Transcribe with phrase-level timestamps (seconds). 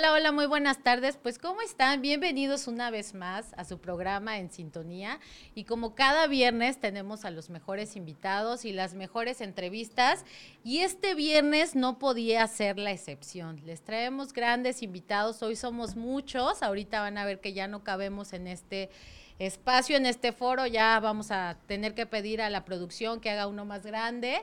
[0.00, 1.18] Hola, hola, muy buenas tardes.
[1.18, 2.00] Pues, ¿cómo están?
[2.00, 5.20] Bienvenidos una vez más a su programa En Sintonía.
[5.54, 10.24] Y como cada viernes tenemos a los mejores invitados y las mejores entrevistas.
[10.64, 13.60] Y este viernes no podía ser la excepción.
[13.66, 15.42] Les traemos grandes invitados.
[15.42, 16.62] Hoy somos muchos.
[16.62, 18.88] Ahorita van a ver que ya no cabemos en este
[19.40, 20.66] espacio en este foro.
[20.66, 24.42] Ya vamos a tener que pedir a la producción que haga uno más grande.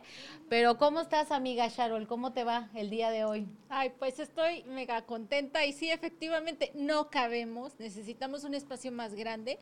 [0.50, 2.08] Pero ¿cómo estás, amiga Sharol?
[2.08, 3.48] ¿Cómo te va el día de hoy?
[3.70, 7.80] Ay, pues estoy mega contenta y sí, efectivamente, no cabemos.
[7.80, 9.60] Necesitamos un espacio más grande.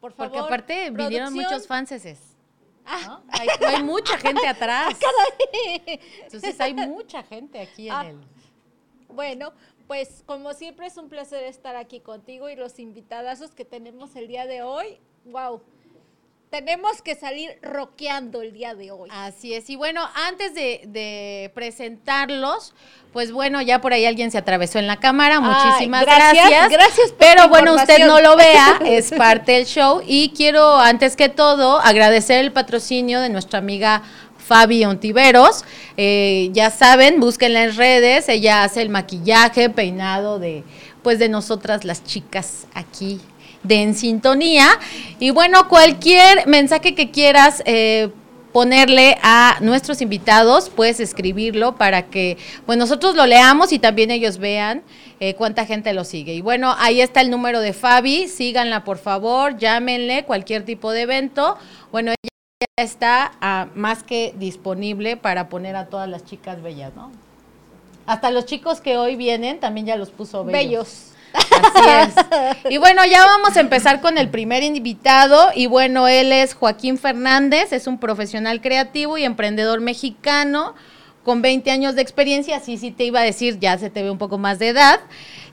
[0.00, 0.32] Por favor.
[0.32, 2.18] Porque aparte vinieron muchos fanses.
[2.84, 3.20] Ah.
[3.28, 4.98] Hay, mucha gente atrás.
[6.24, 8.08] Entonces hay mucha gente aquí en ah.
[8.08, 8.18] el.
[9.08, 9.52] Bueno,
[9.92, 14.26] pues como siempre es un placer estar aquí contigo y los invitadazos que tenemos el
[14.26, 14.98] día de hoy.
[15.26, 15.60] Wow.
[16.48, 19.10] Tenemos que salir roqueando el día de hoy.
[19.12, 19.68] Así es.
[19.68, 22.74] Y bueno, antes de, presentarlos,
[23.12, 25.40] pues bueno, ya por ahí alguien se atravesó en la cámara.
[25.40, 26.70] Muchísimas gracias.
[26.70, 27.14] Gracias.
[27.18, 30.00] Pero bueno, usted no lo vea, es parte del show.
[30.06, 34.04] Y quiero, antes que todo, agradecer el patrocinio de nuestra amiga
[34.46, 35.64] Fabi Ontiveros.
[35.96, 38.28] Eh, ya saben, búsquenla en redes.
[38.28, 40.64] Ella hace el maquillaje, peinado de,
[41.02, 43.20] pues, de nosotras las chicas aquí
[43.62, 44.68] de En Sintonía.
[45.18, 48.10] Y bueno, cualquier mensaje que quieras eh,
[48.52, 52.36] ponerle a nuestros invitados, puedes escribirlo para que
[52.66, 54.82] pues nosotros lo leamos y también ellos vean
[55.20, 56.34] eh, cuánta gente lo sigue.
[56.34, 61.02] Y bueno, ahí está el número de Fabi, síganla por favor, llámenle cualquier tipo de
[61.02, 61.56] evento.
[61.90, 62.31] Bueno, ella
[62.76, 67.10] está ah, más que disponible para poner a todas las chicas bellas, ¿no?
[68.06, 70.52] Hasta los chicos que hoy vienen también ya los puso bellos.
[70.54, 71.12] bellos.
[71.34, 72.14] Así es.
[72.70, 75.50] Y bueno, ya vamos a empezar con el primer invitado.
[75.54, 80.74] Y bueno, él es Joaquín Fernández, es un profesional creativo y emprendedor mexicano
[81.24, 82.60] con 20 años de experiencia.
[82.60, 85.00] Sí, sí te iba a decir, ya se te ve un poco más de edad.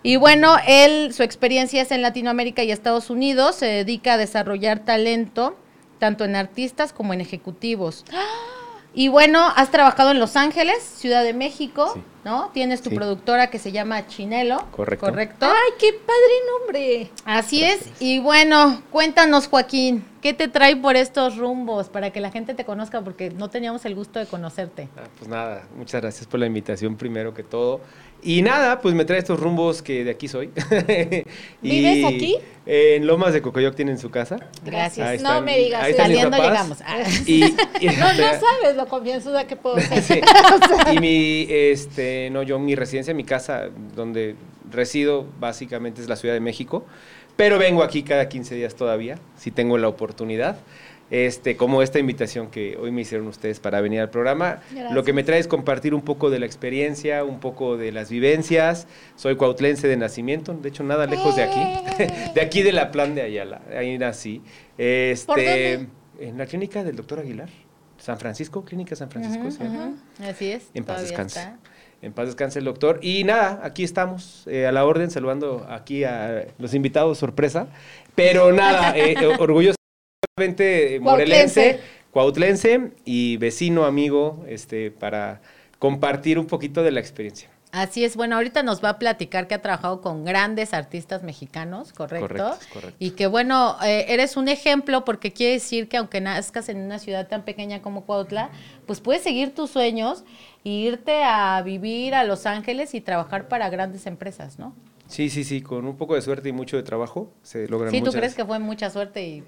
[0.01, 4.79] Y bueno, él, su experiencia es en Latinoamérica y Estados Unidos, se dedica a desarrollar
[4.79, 5.55] talento
[5.99, 8.05] tanto en artistas como en ejecutivos.
[8.91, 11.93] Y bueno, has trabajado en Los Ángeles, Ciudad de México,
[12.25, 12.49] ¿no?
[12.53, 14.65] Tienes tu productora que se llama Chinelo.
[14.71, 15.05] Correcto.
[15.05, 15.45] Correcto.
[15.45, 17.11] Ay, qué padre nombre.
[17.23, 17.87] Así es.
[17.99, 22.65] Y bueno, cuéntanos, Joaquín, ¿qué te trae por estos rumbos para que la gente te
[22.65, 23.01] conozca?
[23.01, 24.89] Porque no teníamos el gusto de conocerte.
[24.97, 27.81] Ah, pues nada, muchas gracias por la invitación primero que todo.
[28.21, 30.49] Y nada, pues me trae estos rumbos que de aquí soy.
[31.61, 32.35] ¿Vives aquí?
[32.71, 34.37] en Lomas de Cocoyoc tienen su casa.
[34.63, 35.23] Gracias.
[35.23, 35.95] no me digas.
[35.95, 36.79] Saliendo llegamos.
[36.85, 37.03] Ah.
[37.25, 40.23] Y, no, no sabes lo confianzuda que puedo ser.
[40.91, 44.35] y mi, este, no, yo mi residencia, mi casa donde
[44.69, 46.85] resido básicamente es la Ciudad de México.
[47.35, 50.57] Pero vengo aquí cada 15 días todavía, si tengo la oportunidad
[51.11, 54.59] este, como esta invitación que hoy me hicieron ustedes para venir al programa.
[54.91, 58.09] Lo que me trae es compartir un poco de la experiencia, un poco de las
[58.09, 58.87] vivencias.
[59.15, 62.03] Soy cuautlense de nacimiento, de hecho nada lejos de aquí,
[62.35, 64.41] de aquí de la plan de Ayala, ahí nací.
[64.77, 65.87] Este,
[66.19, 67.49] En la clínica del doctor Aguilar,
[67.97, 69.47] San Francisco, Clínica San Francisco.
[70.21, 70.69] Así es.
[70.73, 71.53] En paz descanse.
[72.01, 72.99] En paz descanse el doctor.
[73.01, 77.67] Y nada, aquí estamos, eh, a la orden, saludando aquí a los invitados sorpresa.
[78.15, 79.78] Pero nada, eh, orgulloso
[81.01, 81.79] morelense,
[82.11, 85.41] cuautlense y vecino, amigo, este, para
[85.79, 87.49] compartir un poquito de la experiencia.
[87.71, 91.93] Así es, bueno, ahorita nos va a platicar que ha trabajado con grandes artistas mexicanos,
[91.93, 92.57] ¿correcto?
[92.73, 96.77] Correcto, Y que bueno, eh, eres un ejemplo porque quiere decir que aunque nazcas en
[96.81, 98.49] una ciudad tan pequeña como Cuautla,
[98.87, 100.23] pues puedes seguir tus sueños
[100.65, 104.73] e irte a vivir a Los Ángeles y trabajar para grandes empresas, ¿no?
[105.05, 108.01] Sí, sí, sí, con un poco de suerte y mucho de trabajo se logran ¿Sí,
[108.01, 109.43] tú crees que fue mucha suerte y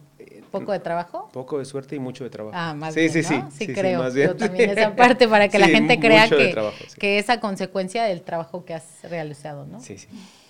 [0.52, 1.30] poco de trabajo?
[1.34, 2.56] Poco de suerte y mucho de trabajo.
[2.58, 4.08] Ah, más sí, bien, sí, sí, sí, sí, creo.
[4.14, 6.56] Yo también esa parte para que la gente crea que,
[7.00, 9.80] que es a consecuencia del trabajo que has realizado, ¿no?
[9.82, 10.08] Sí, sí.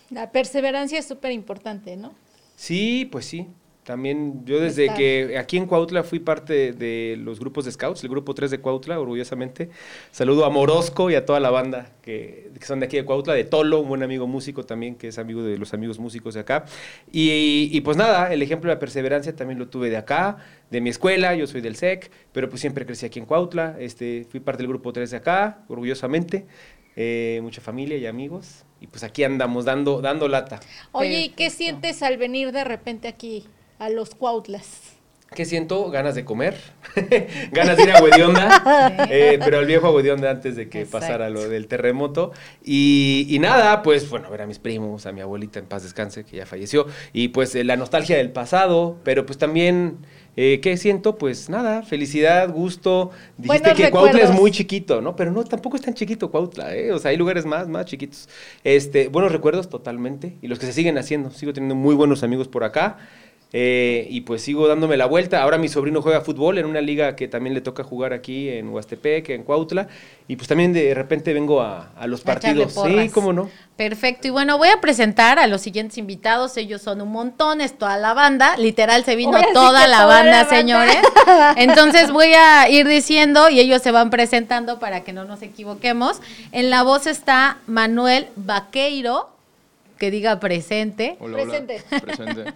[0.09, 2.13] La perseverancia es súper importante, ¿no?
[2.56, 3.48] Sí, pues sí.
[3.91, 8.09] También yo desde que aquí en Cuautla fui parte de los grupos de scouts, el
[8.09, 9.69] grupo 3 de Cuautla, orgullosamente.
[10.11, 13.43] Saludo a Morosco y a toda la banda que, son de aquí de Cuautla, de
[13.43, 16.63] Tolo, un buen amigo músico también, que es amigo de los amigos músicos de acá.
[17.11, 20.38] Y, pues nada, el ejemplo de la perseverancia también lo tuve de acá,
[20.69, 23.75] de mi escuela, yo soy del SEC, pero pues siempre crecí aquí en Cuautla.
[23.77, 26.45] Este, fui parte del grupo 3 de acá, orgullosamente.
[26.95, 28.63] Eh, mucha familia y amigos.
[28.79, 30.61] Y pues aquí andamos dando, dando lata.
[30.93, 33.45] Oye, ¿y qué sientes al venir de repente aquí?
[33.81, 34.91] A los cuautlas?
[35.33, 35.89] ¿Qué siento?
[35.89, 36.55] Ganas de comer,
[37.51, 40.99] ganas de ir a Huedionda, eh, pero al viejo Huedionda antes de que Exacto.
[40.99, 42.31] pasara lo del terremoto.
[42.63, 46.25] Y, y nada, pues bueno, ver a mis primos, a mi abuelita en paz descanse,
[46.25, 49.99] que ya falleció, y pues eh, la nostalgia del pasado, pero pues también,
[50.35, 51.17] eh, ¿qué siento?
[51.17, 53.11] Pues nada, felicidad, gusto.
[53.37, 55.15] Dijiste Buenos que Cuautla es muy chiquito, ¿no?
[55.15, 56.91] Pero no, tampoco es tan chiquito Cuautla, ¿eh?
[56.91, 58.27] O sea, hay lugares más, más chiquitos.
[58.65, 61.31] Este, buenos recuerdos totalmente, y los que se siguen haciendo.
[61.31, 62.97] Sigo teniendo muy buenos amigos por acá.
[63.53, 65.42] Eh, y pues sigo dándome la vuelta.
[65.42, 68.69] Ahora mi sobrino juega fútbol en una liga que también le toca jugar aquí en
[68.69, 69.88] Huastepec, en Cuautla.
[70.27, 72.74] Y pues también de repente vengo a, a los A partidos.
[72.74, 73.50] Sí, cómo no.
[73.75, 74.27] Perfecto.
[74.27, 76.56] Y bueno, voy a presentar a los siguientes invitados.
[76.56, 78.56] Ellos son un montón, es toda la banda.
[78.57, 80.45] Literal, se vino toda la toda banda, la banda.
[80.45, 80.98] señores.
[81.57, 86.21] Entonces voy a ir diciendo y ellos se van presentando para que no nos equivoquemos.
[86.53, 89.30] En la voz está Manuel Vaqueiro,
[90.01, 91.15] que diga presente.
[91.19, 91.83] Hola, Presente.
[91.92, 92.01] hola.
[92.01, 92.53] Presente.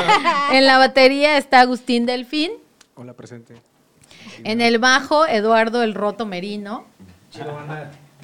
[0.52, 2.50] En la batería está Agustín Delfín.
[2.96, 3.54] Hola, presente.
[4.42, 6.86] En el bajo, Eduardo El Roto Merino.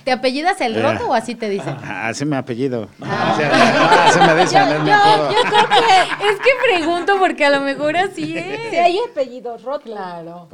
[0.02, 1.76] ¿Te apellidas El Roto o así te dicen?
[1.84, 2.88] Así me apellido.
[3.00, 3.38] Ah.
[3.40, 4.68] Ah, Así me dicen.
[4.84, 8.70] Yo creo que Es que pregunto porque a lo mejor así es.
[8.70, 9.84] si hay apellido roto.
[9.84, 10.48] Claro.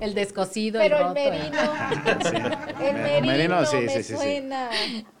[0.00, 1.14] El descosido, Pero el el roto.
[1.14, 2.72] merino.
[2.80, 4.14] El Me- merino, merino, sí, me sí, sí, sí.
[4.16, 4.70] suena.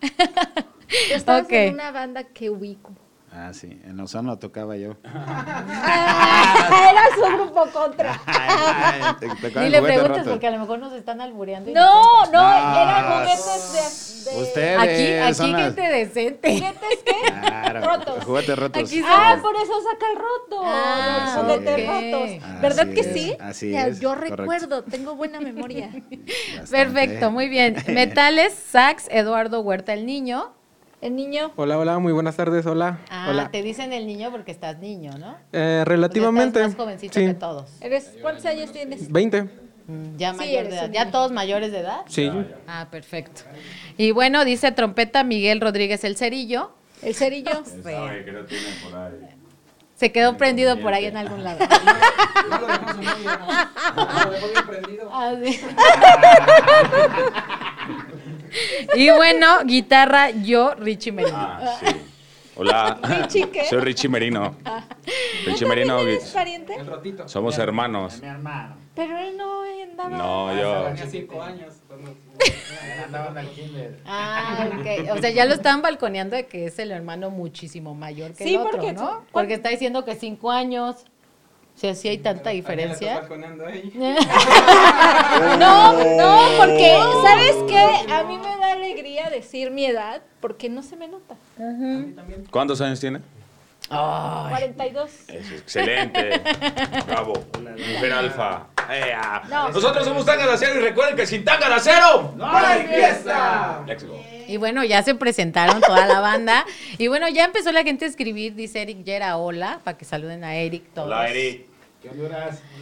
[0.00, 1.52] Tú estabas Ok.
[1.52, 2.92] en una banda que ubico.
[3.30, 4.96] Ah, sí, en Ozono tocaba yo.
[5.04, 8.20] Ah, era su grupo contra.
[9.62, 10.30] Ni le preguntes roto.
[10.30, 11.70] porque a lo mejor nos están albureando.
[11.70, 14.30] y No, no, No, eran juguetes de.
[14.30, 16.52] de Ustedes Aquí, aquí son las- gente decente.
[16.52, 17.12] ¿Juguetes qué?
[17.40, 18.24] Claro, Rotos.
[18.24, 18.82] juguetes rotos.
[18.82, 20.62] Aquí Ah, por eso saca el roto.
[20.64, 22.30] Ah, juguetes rotos.
[22.44, 23.36] Así ¿Verdad que es, sí?
[23.40, 24.36] así es, Yo correcto.
[24.36, 25.90] recuerdo, tengo buena memoria.
[26.70, 27.76] Perfecto, muy bien.
[27.88, 30.52] Metales, sax, Eduardo Huerta el niño.
[31.00, 31.52] El niño.
[31.54, 32.98] Hola, hola, muy buenas tardes, hola.
[33.08, 33.50] Ah, hola.
[33.52, 35.36] te dicen el niño porque estás niño, ¿no?
[35.52, 36.58] Eh, relativamente.
[36.58, 37.70] estás más jovencito sí, que todos.
[37.80, 39.10] ¿Eres, ¿Cuántos años tienes?
[39.12, 39.42] 20.
[39.86, 40.90] Mm, Ya Sí, mayor eres de edad.
[40.90, 42.00] ¿Ya todos mayores de edad?
[42.08, 42.28] Sí.
[42.66, 43.42] Ah, perfecto.
[43.96, 46.72] Y bueno, dice trompeta Miguel Rodríguez el Cerillo.
[47.00, 47.62] El cerillo.
[47.82, 49.12] Sabe que no tiene por ahí.
[49.94, 51.58] Se quedó prendido por ahí en algún lado.
[52.50, 53.40] Lo dejó su novia,
[53.94, 54.24] ¿no?
[54.24, 55.10] Lo dejó bien prendido.
[58.90, 61.36] Ah, y bueno, guitarra yo, Richie Merino.
[61.38, 61.86] Ah, sí.
[62.56, 62.98] Hola.
[63.22, 63.64] ¿Richie qué?
[63.66, 64.56] Soy Richie Merino.
[65.46, 66.00] Richie ¿Tú Merino.
[66.00, 66.74] eres pariente?
[66.74, 67.28] El rotito.
[67.28, 68.20] Somos hermanos.
[68.20, 68.76] Mi hermano.
[68.96, 70.08] Pero él no andaba.
[70.16, 70.84] No, yo.
[70.88, 71.74] Tenía cinco años.
[71.86, 72.14] cuando-
[73.04, 74.00] Andaba en el kinder.
[74.06, 75.10] Ah, ok.
[75.16, 78.54] O sea, ya lo están balconeando de que es el hermano muchísimo mayor que Sí,
[78.54, 79.24] el otro, porque- ¿no?
[79.32, 81.04] Porque está diciendo que cinco años.
[81.78, 83.68] O sea, sí hay tanta ¿A quién le estás diferencia.
[83.68, 83.92] ahí?
[85.60, 88.12] No, no, porque, ¿sabes qué?
[88.12, 91.36] A mí me da alegría decir mi edad porque no se me nota.
[92.50, 93.20] ¿Cuántos años tiene?
[93.88, 95.10] 42.
[95.28, 96.42] Es excelente.
[97.06, 97.34] Bravo.
[97.60, 98.66] Mujer alfa.
[99.72, 102.34] Nosotros somos Tanga de Acero y recuerden que sin Tanga de Acero.
[102.36, 103.84] ¡No hay fiesta!
[103.86, 104.20] Let's go.
[104.48, 106.64] Y bueno, ya se presentaron toda la banda.
[106.96, 110.42] Y bueno, ya empezó la gente a escribir, dice Eric Yera, hola, para que saluden
[110.42, 111.06] a Eric todos.
[111.06, 111.66] Hola, Eri.
[112.00, 112.10] ¿Qué?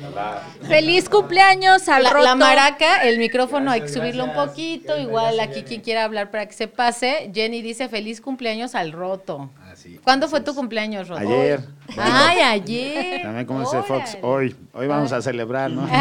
[0.07, 0.43] Hola.
[0.69, 2.23] Feliz cumpleaños al La, roto.
[2.25, 5.69] la maraca, el micrófono hay que Gracias, subirlo un poquito, Gracias, igual gracias, aquí Jenny.
[5.69, 7.31] quien quiera hablar para que se pase.
[7.35, 9.49] Jenny dice feliz cumpleaños al roto.
[9.59, 11.23] Ah, sí, ¿Cuándo así fue tu cumpleaños, Roto?
[11.23, 11.61] Ayer.
[11.97, 13.23] Ay, ayer.
[13.23, 14.55] También como dice Fox, hoy.
[14.75, 15.89] Hoy vamos a celebrar, ¿no?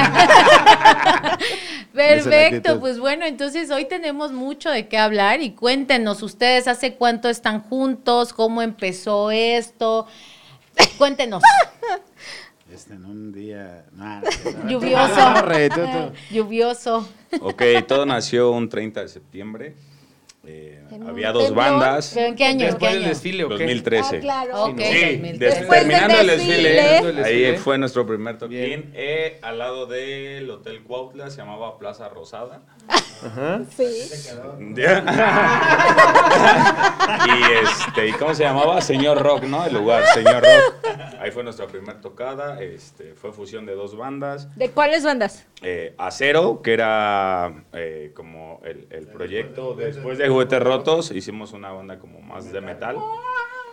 [1.96, 7.30] Perfecto, pues bueno, entonces hoy tenemos mucho de qué hablar y cuéntenos ustedes hace cuánto
[7.30, 10.06] están juntos, cómo empezó esto.
[10.98, 11.42] Cuéntenos.
[12.72, 13.86] Este, en un día...
[13.94, 14.22] nah,
[14.68, 16.14] Lluvioso.
[16.30, 17.08] Lluvioso.
[17.40, 19.76] Ok, todo nació un 30 de septiembre.
[20.48, 21.66] Eh, había dos temblor.
[21.66, 22.12] bandas.
[22.14, 22.52] ¿Pero en qué año?
[22.54, 23.54] ¿En qué Después del desfile, ¿o qué?
[23.56, 24.18] 2013.
[24.18, 24.64] Ah, claro.
[24.66, 25.38] Ok, Sí, 2013.
[25.38, 27.24] des- Después del terminando el desfile.
[27.24, 28.92] ahí fue nuestro primer toquín, Bien.
[28.94, 32.62] eh, al lado del Hotel Cuautla, se llamaba Plaza Rosada.
[33.24, 33.62] Ajá.
[33.76, 33.84] Sí.
[37.28, 38.82] y este, ¿y cómo se llamaba?
[38.82, 39.66] Señor Rock, ¿no?
[39.66, 40.86] El lugar, Señor Rock.
[41.20, 44.56] Ahí fue nuestra primera tocada, este, fue fusión de dos bandas.
[44.56, 45.46] ¿De cuáles bandas?
[45.62, 51.72] Eh, Acero, que era eh, como el, el proyecto después de Juguetes Rotos, hicimos una
[51.72, 52.98] banda como más de metal.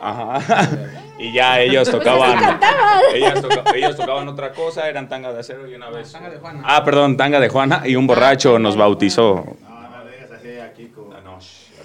[0.00, 0.68] Ajá.
[1.18, 2.58] Y ya ellos tocaban.
[3.14, 6.10] ellas toca- ellos tocaban otra cosa, eran tanga de acero y una vez.
[6.10, 6.62] Tanga de Juana.
[6.64, 9.44] Ah, perdón, tanga de Juana y un borracho nos bautizó.
[9.68, 10.02] Ah,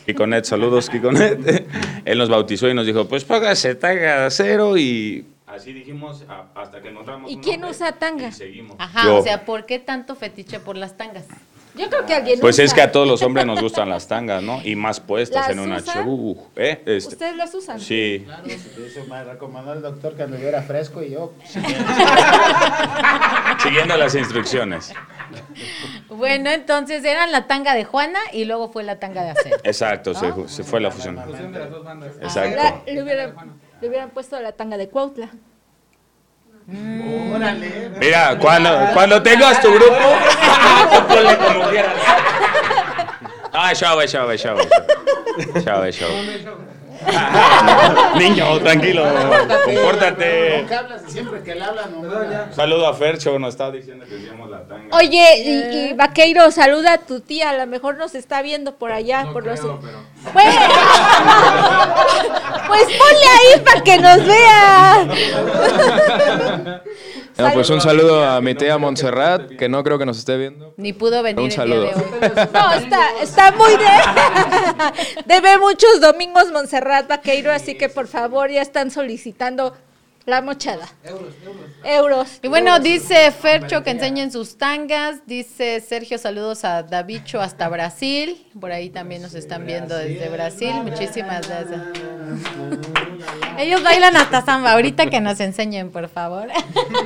[0.05, 1.67] Kikonet, saludos Kikonet.
[2.05, 6.23] Él nos bautizó y nos dijo, pues póngase tanga de acero y así dijimos
[6.55, 8.29] hasta que encontramos ¿Y quién usa tanga?
[8.29, 8.75] y seguimos.
[8.79, 9.17] Ajá, Yo.
[9.17, 11.25] o sea, ¿por qué tanto fetiche por las tangas?
[11.77, 12.75] Yo creo que alguien Pues es usa.
[12.75, 14.61] que a todos los hombres nos gustan las tangas, ¿no?
[14.63, 16.03] Y más puestas ¿Las en una usan?
[16.05, 16.47] show.
[16.55, 16.81] ¿Eh?
[16.85, 17.79] Este, ¿Ustedes las usan?
[17.79, 18.25] sí.
[18.47, 21.33] Eso me recomendó el doctor que anduviera fresco y yo.
[23.63, 24.93] Siguiendo las instrucciones.
[26.09, 29.57] Bueno, entonces eran la tanga de Juana y luego fue la tanga de acero.
[29.63, 31.21] Exacto, se, se fue la fusión.
[31.23, 32.15] Fusión de las dos bandas.
[32.21, 32.55] Exacto.
[32.55, 33.35] La- le, hubieran,
[33.81, 35.29] le hubieran puesto la tanga de Cuautla.
[37.33, 37.91] Órale.
[37.99, 39.95] Mira, cuando, cuando tengas tu grupo,
[41.07, 41.93] ponle como quieras.
[43.59, 44.57] Ah, show, show, show.
[45.63, 45.91] show.
[45.91, 46.66] Show.
[48.17, 49.05] Niño, tranquilo,
[49.65, 50.65] compórtate.
[50.67, 51.01] ¿Qué hablas?
[51.07, 52.53] Siempre que le hablan, no.
[52.53, 54.95] Saludo a Fercho, nos estaba diciendo que hicimos la tanga.
[54.97, 58.91] Oye, y, y Vaqueiro, saluda a tu tía, a lo mejor nos está viendo por
[58.91, 59.59] allá, No por los...
[59.59, 59.79] pero...
[60.33, 60.51] Bueno,
[62.67, 65.07] pues ponle ahí para que nos vea.
[67.37, 70.73] No, pues un saludo a mi tía Montserrat, que no creo que nos esté viendo.
[70.77, 71.83] Ni pudo venir Un el saludo.
[71.83, 72.47] día de hoy.
[72.53, 75.23] No, está, está muy de...
[75.25, 79.75] Debe muchos domingos Montserrat Vaqueiro, así que por favor ya están solicitando
[80.25, 80.89] la mochada.
[81.05, 81.65] Euros, euros.
[81.85, 82.39] Euros.
[82.41, 85.25] Y bueno, dice Fercho que enseñen sus tangas.
[85.25, 88.45] Dice Sergio, saludos a Davicho hasta Brasil.
[88.59, 90.73] Por ahí también nos están viendo desde Brasil.
[90.83, 91.81] Muchísimas gracias.
[93.57, 94.73] Ellos bailan hasta samba.
[94.73, 96.47] Ahorita que nos enseñen, por favor.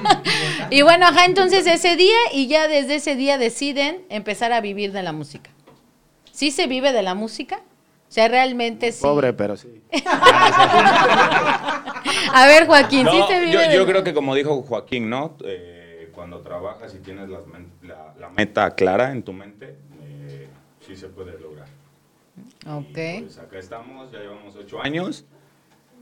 [0.70, 4.92] y bueno, ajá, entonces ese día y ya desde ese día deciden empezar a vivir
[4.92, 5.50] de la música.
[6.32, 7.58] ¿Sí se vive de la música?
[7.58, 9.02] O sea, realmente sí.
[9.02, 9.82] Pobre, pero sí.
[12.34, 15.10] A ver, Joaquín, ¿sí No, se vive yo, de yo creo que como dijo Joaquín,
[15.10, 15.36] ¿no?
[15.46, 20.48] Eh, cuando trabajas y tienes men- la, la meta clara en tu mente, eh,
[20.86, 21.68] sí se puede lograr.
[22.68, 22.98] Ok.
[22.98, 25.26] Y, pues acá estamos, ya llevamos ocho años.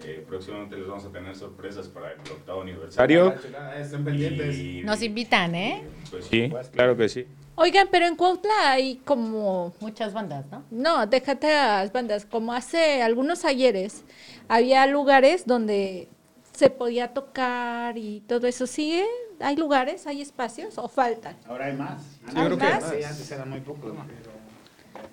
[0.04, 3.34] Eh, próximamente les vamos a tener sorpresas para el octavo aniversario.
[3.78, 4.56] Estén pendientes.
[4.56, 5.84] Y, Nos invitan, ¿eh?
[6.10, 7.26] pues sí, claro que sí.
[7.56, 10.64] Oigan, pero en Cuautla hay como Muchas bandas, ¿no?
[10.72, 12.26] No, déjate las bandas.
[12.26, 14.06] Como hace algunos ayeres,
[14.48, 16.08] había lugares donde
[16.54, 18.66] se podía tocar y todo eso.
[18.66, 19.06] ¿Sigue?
[19.42, 20.08] ¿Hay lugares?
[20.08, 20.78] ¿Hay espacios?
[20.78, 21.36] ¿O faltan?
[21.48, 22.02] Ahora hay más.
[22.34, 22.84] ¿Hay creo que más?
[22.90, 23.94] sí, antes era muy poco.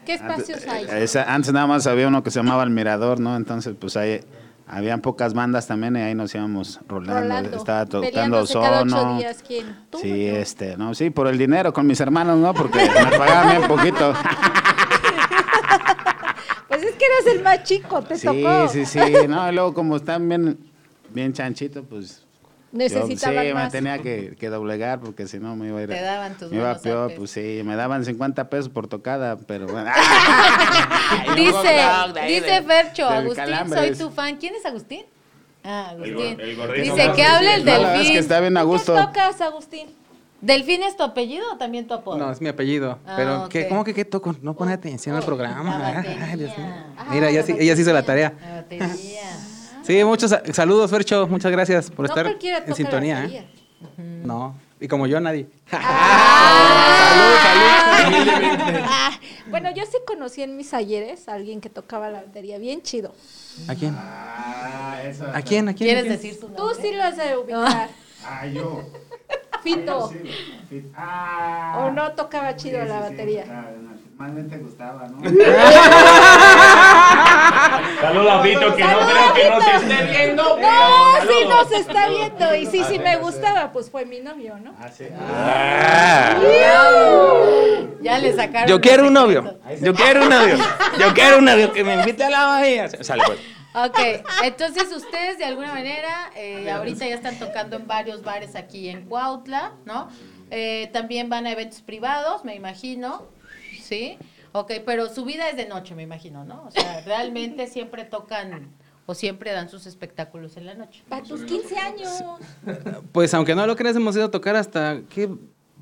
[0.05, 0.85] ¿Qué espacios hay?
[0.85, 3.35] Eh, esa- antes nada más había uno que se llamaba El Mirador, ¿no?
[3.37, 4.21] Entonces, pues ahí
[4.67, 7.21] habían pocas bandas también y ahí nos íbamos rolando.
[7.21, 8.45] Rolando, Estaba tocando.
[9.91, 9.99] ¿Tú?
[9.99, 12.53] Sí, este, no, sí, por el dinero con mis hermanos, ¿no?
[12.53, 14.13] Porque me pagaban bien poquito.
[16.69, 18.69] Pues es que eras el más chico, te Sí, tocó.
[18.69, 18.99] sí, sí.
[19.29, 20.59] No, y luego como están bien,
[21.11, 22.26] bien chanchitos, pues
[22.79, 23.73] yo, Necesitaban sí, me más.
[23.73, 25.89] tenía que, que doblegar porque si no me iba a ir.
[25.89, 29.67] Te daban tus me iba peor, pues sí, me daban 50 pesos por tocada, pero
[29.69, 29.91] bueno.
[31.35, 31.79] Dice,
[32.29, 33.99] dice Fercho, Agustín, soy Calambres.
[33.99, 34.37] tu fan.
[34.37, 35.03] ¿Quién es Agustín?
[35.65, 36.41] Ah, Agustín.
[36.41, 36.83] el.
[36.83, 38.17] Dice que hable el No, la verdad es que delfín.
[38.19, 38.95] está bien a ¿Qué gusto.
[38.95, 39.89] tocas, Agustín?
[40.41, 42.19] ¿Delfín es tu apellido o también tu apodo?
[42.19, 42.99] No, es mi apellido.
[43.07, 43.49] Ah, pero, ok.
[43.49, 44.37] ¿qué, ¿cómo que qué toco?
[44.43, 46.05] No pone atención al programa.
[46.07, 46.67] Ay, Dios mío.
[46.97, 48.35] Ah, Mira, ella sí, ella sí hizo la tarea.
[48.41, 48.87] La batería.
[49.87, 51.27] Sí, muchos sa- saludos, Fercho.
[51.29, 52.27] Muchas gracias por no estar
[52.67, 53.25] en sintonía.
[53.25, 53.47] ¿eh?
[53.81, 54.23] batería.
[54.25, 55.47] No, y como yo, nadie.
[58.09, 59.11] Ah,
[59.51, 63.15] bueno, yo sí conocí en mis ayeres a alguien que tocaba la batería bien chido.
[63.69, 63.95] ¿A quién?
[63.97, 65.25] Ah, eso.
[65.33, 65.69] ¿A quién?
[65.69, 65.89] ¿A quién?
[65.89, 66.17] ¿Quieres ¿A quién?
[66.17, 66.83] decir su Tú nombre?
[66.83, 67.89] sí lo has de ubicar.
[68.25, 68.83] Ah, yo.
[69.63, 70.13] Fito.
[70.69, 70.85] Sí.
[70.95, 71.85] Ah.
[71.87, 73.23] O no tocaba chido Sí, la sí, sí.
[74.17, 74.17] Batería.
[74.17, 75.21] Ah, Normalmente gustaba, ¿no?
[78.01, 79.77] Saludos a Vito, que no creo que nos Vito.
[79.77, 80.59] esté viendo.
[80.59, 82.55] No, sí nos está viendo.
[82.55, 84.75] Y sí, sí me gustaba, pues fue mi novio, ¿no?
[84.81, 85.07] Ah, sí.
[85.19, 86.37] Ah.
[88.01, 88.69] Ya le sacaron.
[88.69, 89.59] Yo quiero un novio.
[89.81, 90.57] Yo quiero un novio.
[90.99, 92.89] Yo quiero un novio que me invite a la bahía.
[93.03, 93.39] Sale pues.
[93.75, 93.99] Ok,
[94.43, 99.05] entonces ustedes de alguna manera eh, ahorita ya están tocando en varios bares aquí en
[99.05, 100.09] Cuautla, ¿no?
[100.51, 103.27] Eh, también van a eventos privados, me imagino,
[103.87, 104.19] ¿sí?
[104.53, 106.65] Ok, pero su vida es de noche, me imagino, ¿no?
[106.67, 108.71] O sea, realmente siempre tocan
[109.07, 111.03] o siempre dan sus espectáculos en la noche.
[111.09, 112.11] Para tus 15 años.
[113.13, 115.29] Pues aunque no lo creas, hemos ido a tocar hasta ¿qué?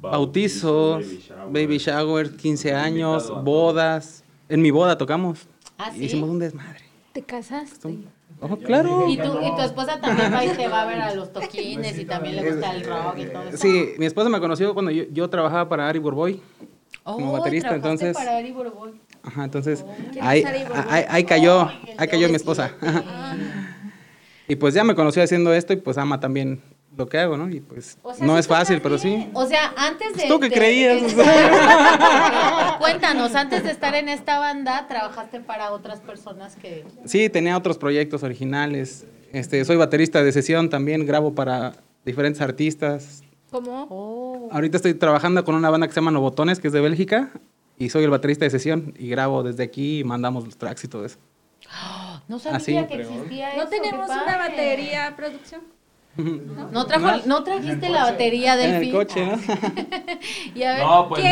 [0.00, 1.52] Bautizo, bautizos, baby shower.
[1.52, 4.22] baby shower, 15 años, bodas.
[4.48, 5.46] En mi boda tocamos.
[5.78, 6.04] ¿Ah, sí?
[6.04, 6.84] Hicimos un desmadre.
[7.14, 7.98] ¿Te casaste?
[8.40, 9.08] Oh, claro.
[9.08, 11.98] Y tu, y tu esposa también va y te va a ver a los toquines
[11.98, 13.56] y también le gusta el rock y todo eso.
[13.56, 16.42] Sí, mi esposa me conoció cuando yo, yo trabajaba para Ari Borboy.
[17.04, 18.92] Oh, como baterista, ¿trabajaste entonces- para Ari Boroboy?
[19.22, 20.42] Ajá, entonces ¿Quién ahí,
[20.88, 22.72] ahí, ahí cayó, el ahí cayó mi esposa.
[24.46, 26.60] Y pues ya me conoció haciendo esto y pues ama también
[26.96, 27.48] lo que hago, ¿no?
[27.48, 29.30] Y pues O sea, no sí es fácil, pero sí.
[29.32, 30.28] O sea, antes de...
[30.28, 31.16] ¿Tú qué de- creías?
[31.16, 31.24] de-
[32.78, 36.84] Cuéntanos, antes de estar en esta banda, trabajaste para otras personas que...
[37.06, 39.06] Sí, tenía otros proyectos originales.
[39.32, 41.72] Este, soy baterista de sesión también, grabo para
[42.04, 43.23] diferentes artistas.
[43.54, 43.86] ¿Cómo?
[43.88, 44.48] Oh.
[44.50, 47.30] Ahorita estoy trabajando con una banda que se llama Novotones, que es de Bélgica.
[47.78, 50.88] Y soy el baterista de sesión y grabo desde aquí y mandamos los tracks y
[50.88, 51.18] todo eso.
[52.26, 52.72] No sabía Así.
[52.88, 53.62] que existía eso.
[53.64, 54.38] ¿No tenemos una padre.
[54.50, 55.60] batería, producción?
[56.72, 58.92] ¿No, trajo, ¿no trajiste la batería del En el fin?
[58.92, 59.32] coche, ¿no?
[60.54, 61.28] Y a ver, No, pues sí,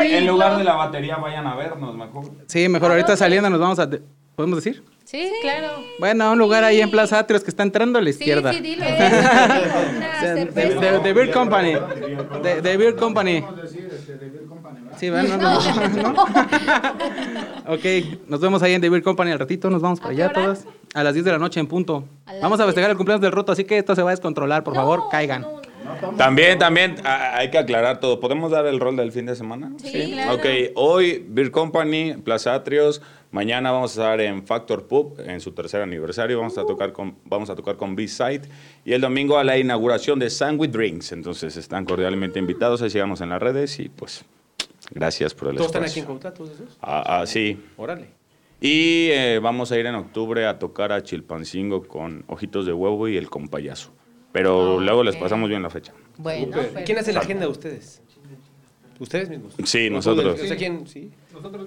[0.00, 0.16] oírlo.
[0.18, 2.24] en lugar de la batería vayan a vernos, mejor.
[2.46, 3.86] Sí, mejor ahorita saliendo nos vamos a...
[3.86, 4.02] de-
[4.34, 4.82] ¿Podemos decir?
[5.10, 5.82] Sí, claro.
[5.98, 8.52] Bueno, a un lugar ahí en Plaza Atrios que está entrando a la Sí, izquierda.
[8.52, 8.84] sí, dilo.
[10.78, 11.74] Una De, Beer Company.
[12.42, 13.44] De, de Beer Company.
[14.98, 16.24] Sí, bueno, no, no, no.
[17.74, 17.84] Ok,
[18.28, 20.32] nos vemos ahí en The Beer Company al ratito, nos vamos para ¿A qué allá
[20.32, 20.66] todas.
[20.94, 22.04] A las 10 de la noche en punto.
[22.40, 22.66] Vamos a 10.
[22.66, 25.42] festejar el cumpleaños del roto, así que esto se va a descontrolar, por favor, caigan.
[25.42, 25.60] No,
[26.02, 26.16] no.
[26.16, 28.20] También, también hay que aclarar todo.
[28.20, 29.72] ¿Podemos dar el rol del fin de semana?
[29.82, 30.34] Sí, claro.
[30.34, 30.44] Ok,
[30.76, 33.02] hoy Beer Company, Plaza Atrios.
[33.32, 36.38] Mañana vamos a estar en Factor Pub en su tercer aniversario.
[36.38, 38.42] Vamos a tocar con, vamos a tocar con B-Side.
[38.84, 41.12] Y el domingo a la inauguración de Sandwich Drinks.
[41.12, 42.82] Entonces están cordialmente invitados.
[42.82, 44.24] Ahí sigamos en las redes y pues
[44.92, 46.02] gracias por el ¿Todos están aquí espacio.
[46.02, 46.76] en Cuautla, todos esos?
[46.82, 47.62] Ah, ah, sí.
[47.76, 48.08] Órale.
[48.60, 53.06] Y eh, vamos a ir en octubre a tocar a Chilpancingo con Ojitos de Huevo
[53.08, 53.92] y el Compayazo.
[54.32, 55.92] Pero Ah, luego les pasamos bien la fecha.
[56.18, 58.02] Bueno, ¿Quién hace la agenda de ustedes?
[59.00, 59.54] ¿Ustedes mismos?
[59.64, 60.38] Sí, ¿O nosotros.
[60.40, 60.86] O sea, ¿quién?
[60.86, 61.10] Sí.
[61.32, 61.66] Nosotros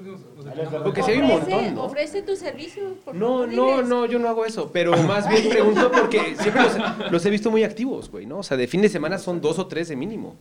[0.83, 1.83] Porque si hay un montón, ¿no?
[1.83, 3.89] Ofrece tu servicio, por No, no, diles.
[3.89, 7.49] no, yo no hago eso, pero más bien pregunto porque siempre los, los he visto
[7.51, 8.37] muy activos, güey, ¿no?
[8.37, 10.37] O sea, de fin de semana son dos o tres de mínimo.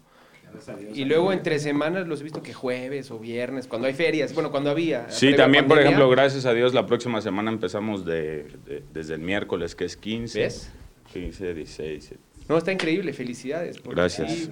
[0.95, 4.51] Y luego entre semanas los he visto que jueves o viernes, cuando hay ferias, bueno,
[4.51, 5.11] cuando había.
[5.11, 9.21] Sí, también, por ejemplo, gracias a Dios, la próxima semana empezamos de, de- desde el
[9.21, 10.39] miércoles, que es 15.
[10.41, 10.71] ¿Ves?
[11.15, 12.15] 15, 16.
[12.51, 13.83] No, está increíble, felicidades.
[13.83, 14.51] Gracias.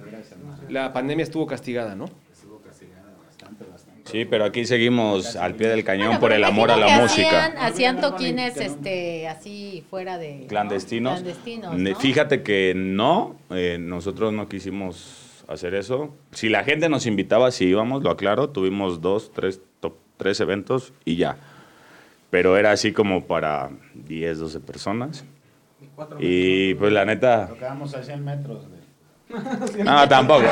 [0.69, 2.05] la pandemia estuvo castigada, ¿no?
[4.11, 7.45] Sí, pero aquí seguimos al pie del cañón Bueno, por el amor a la música.
[7.45, 10.45] Hacían, hacían toquines este, así fuera de...
[10.47, 11.21] Clandestinos.
[11.21, 11.97] Clandestinos.
[11.99, 16.13] Fíjate que no, eh, nosotros no quisimos hacer eso.
[16.31, 20.93] Si la gente nos invitaba, si íbamos, lo aclaro, tuvimos dos, tres, to- tres eventos
[21.05, 21.37] y ya.
[22.29, 25.25] Pero era así como para 10, 12 personas.
[26.19, 28.71] Y pues la neta, Tocábamos a 100 metros.
[28.71, 28.80] de-
[29.83, 30.47] no, tampoco.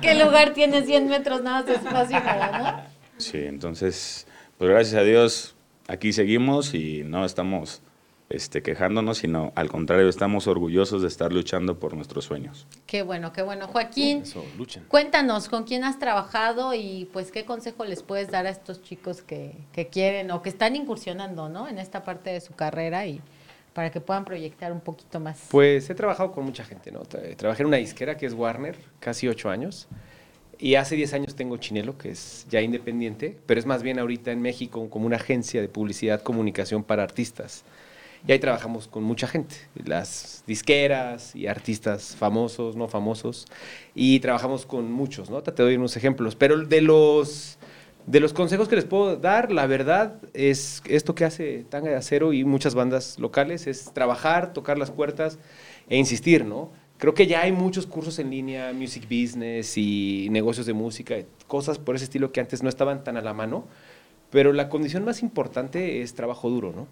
[0.00, 2.82] ¿Qué lugar tiene 100 metros nada más de espacio para, no?
[3.18, 4.26] Sí, entonces,
[4.58, 5.54] pues gracias a Dios,
[5.88, 7.82] aquí seguimos y no estamos
[8.30, 12.66] este, quejándonos, sino al contrario, estamos orgullosos de estar luchando por nuestros sueños.
[12.86, 13.66] Qué bueno, qué bueno.
[13.66, 14.84] Joaquín, Eso, luchen.
[14.88, 19.22] cuéntanos, ¿con quién has trabajado y pues qué consejo les puedes dar a estos chicos
[19.22, 21.68] que, que quieren o que están incursionando, ¿no?
[21.68, 23.20] En esta parte de su carrera y
[23.72, 25.46] para que puedan proyectar un poquito más.
[25.50, 27.02] Pues he trabajado con mucha gente, ¿no?
[27.02, 29.88] Tra- Trabajé en una disquera que es Warner, casi ocho años.
[30.58, 34.30] Y hace 10 años tengo Chinelo, que es ya independiente, pero es más bien ahorita
[34.30, 37.64] en México como una agencia de publicidad, comunicación para artistas.
[38.28, 43.46] Y ahí trabajamos con mucha gente, las disqueras y artistas famosos, no famosos.
[43.94, 45.42] Y trabajamos con muchos, ¿no?
[45.42, 46.36] Te doy unos ejemplos.
[46.36, 47.58] Pero de los,
[48.10, 51.94] de los consejos que les puedo dar, la verdad es esto que hace Tanga de
[51.94, 55.38] Acero y muchas bandas locales, es trabajar, tocar las puertas
[55.88, 56.72] e insistir, ¿no?
[56.98, 61.14] Creo que ya hay muchos cursos en línea, music business y negocios de música,
[61.46, 63.66] cosas por ese estilo que antes no estaban tan a la mano,
[64.30, 66.88] pero la condición más importante es trabajo duro, ¿no?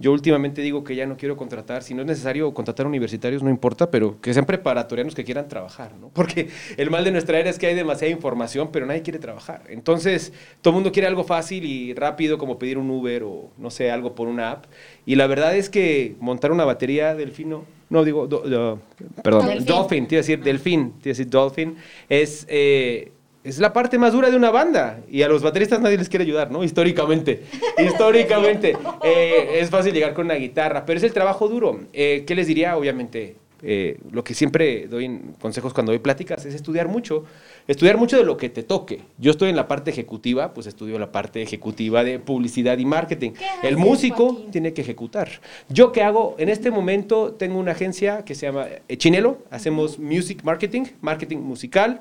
[0.00, 3.50] Yo últimamente digo que ya no quiero contratar, si no es necesario contratar universitarios, no
[3.50, 6.08] importa, pero que sean preparatorianos que quieran trabajar, ¿no?
[6.14, 9.62] Porque el mal de nuestra era es que hay demasiada información, pero nadie quiere trabajar.
[9.68, 10.32] Entonces,
[10.62, 13.90] todo el mundo quiere algo fácil y rápido, como pedir un Uber o, no sé,
[13.90, 14.64] algo por una app.
[15.04, 18.80] Y la verdad es que montar una batería delfino, no digo, do- do-
[19.22, 19.66] perdón, Delfín.
[19.66, 21.76] Dolphin, te iba a decir Delfín, te iba a decir Dolphin,
[22.08, 22.46] es...
[22.48, 26.08] eh, es la parte más dura de una banda y a los bateristas nadie les
[26.08, 26.62] quiere ayudar, ¿no?
[26.62, 27.44] Históricamente.
[27.78, 28.76] Históricamente.
[29.02, 31.80] Eh, es fácil llegar con una guitarra, pero es el trabajo duro.
[31.92, 32.76] Eh, ¿Qué les diría?
[32.76, 37.24] Obviamente, eh, lo que siempre doy en consejos cuando doy pláticas es estudiar mucho.
[37.66, 39.00] Estudiar mucho de lo que te toque.
[39.18, 43.32] Yo estoy en la parte ejecutiva, pues estudio la parte ejecutiva de publicidad y marketing.
[43.62, 44.50] El músico Joaquín?
[44.50, 45.28] tiene que ejecutar.
[45.68, 46.36] ¿Yo qué hago?
[46.38, 49.38] En este momento tengo una agencia que se llama Chinelo.
[49.50, 52.00] Hacemos music marketing, marketing musical,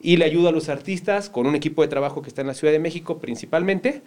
[0.00, 2.54] y le ayudo a los artistas con un equipo de trabajo que está en la
[2.54, 4.02] Ciudad de México principalmente.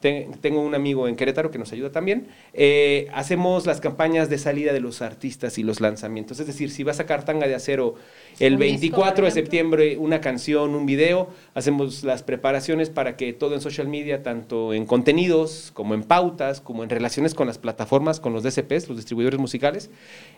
[0.00, 2.26] Te- Tengo un amigo en Querétaro que nos ayuda también.
[2.52, 6.38] Eh, hacemos las campañas de salida de los artistas y los lanzamientos.
[6.38, 7.94] Es decir, si va a sacar Tanga de Acero
[8.38, 13.32] el Un disco, 24 de septiembre, una canción, un video, hacemos las preparaciones para que
[13.32, 17.56] todo en social media, tanto en contenidos como en pautas, como en relaciones con las
[17.56, 19.88] plataformas, con los DCPs, los distribuidores musicales,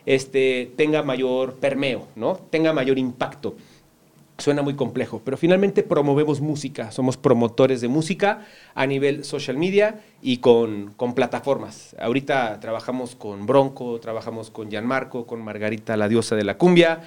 [0.05, 2.39] este, tenga mayor permeo, ¿no?
[2.49, 3.57] tenga mayor impacto.
[4.39, 9.99] Suena muy complejo, pero finalmente promovemos música, somos promotores de música a nivel social media
[10.21, 11.93] y con, con plataformas.
[11.99, 17.01] Ahorita trabajamos con Bronco, trabajamos con Gianmarco, con Margarita, la diosa de la cumbia,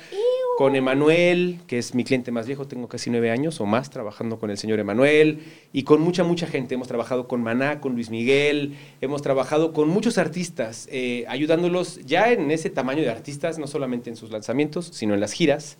[0.58, 4.38] con Emanuel, que es mi cliente más viejo, tengo casi nueve años o más trabajando
[4.38, 5.42] con el señor Emanuel,
[5.72, 6.74] y con mucha, mucha gente.
[6.74, 12.30] Hemos trabajado con Maná, con Luis Miguel, hemos trabajado con muchos artistas, eh, ayudándolos ya
[12.30, 15.78] en ese tamaño de artistas, no solamente en sus lanzamientos, sino en las giras,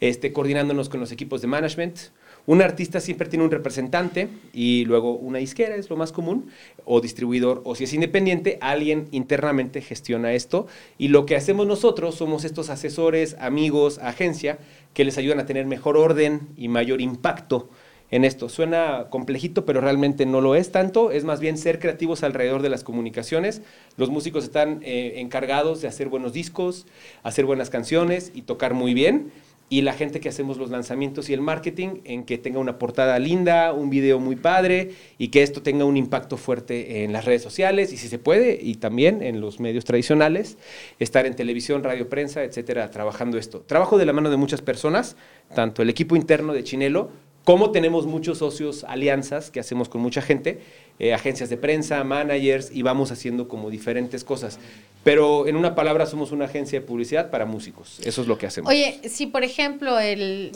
[0.00, 1.98] este, coordinándonos con los equipos de management.
[2.46, 6.48] Un artista siempre tiene un representante y luego una disquera es lo más común,
[6.84, 10.68] o distribuidor, o si es independiente, alguien internamente gestiona esto.
[10.96, 14.58] Y lo que hacemos nosotros somos estos asesores, amigos, agencia,
[14.94, 17.68] que les ayudan a tener mejor orden y mayor impacto
[18.12, 18.48] en esto.
[18.48, 21.10] Suena complejito, pero realmente no lo es tanto.
[21.10, 23.62] Es más bien ser creativos alrededor de las comunicaciones.
[23.96, 26.86] Los músicos están eh, encargados de hacer buenos discos,
[27.24, 29.32] hacer buenas canciones y tocar muy bien
[29.68, 33.18] y la gente que hacemos los lanzamientos y el marketing en que tenga una portada
[33.18, 37.42] linda, un video muy padre y que esto tenga un impacto fuerte en las redes
[37.42, 40.56] sociales y si se puede y también en los medios tradicionales,
[41.00, 43.60] estar en televisión, radio, prensa, etcétera, trabajando esto.
[43.60, 45.16] Trabajo de la mano de muchas personas,
[45.54, 47.10] tanto el equipo interno de Chinelo
[47.46, 50.58] como tenemos muchos socios, alianzas que hacemos con mucha gente,
[50.98, 54.58] eh, agencias de prensa, managers y vamos haciendo como diferentes cosas.
[55.04, 58.00] Pero en una palabra somos una agencia de publicidad para músicos.
[58.04, 58.70] Eso es lo que hacemos.
[58.70, 60.52] Oye, si por ejemplo el,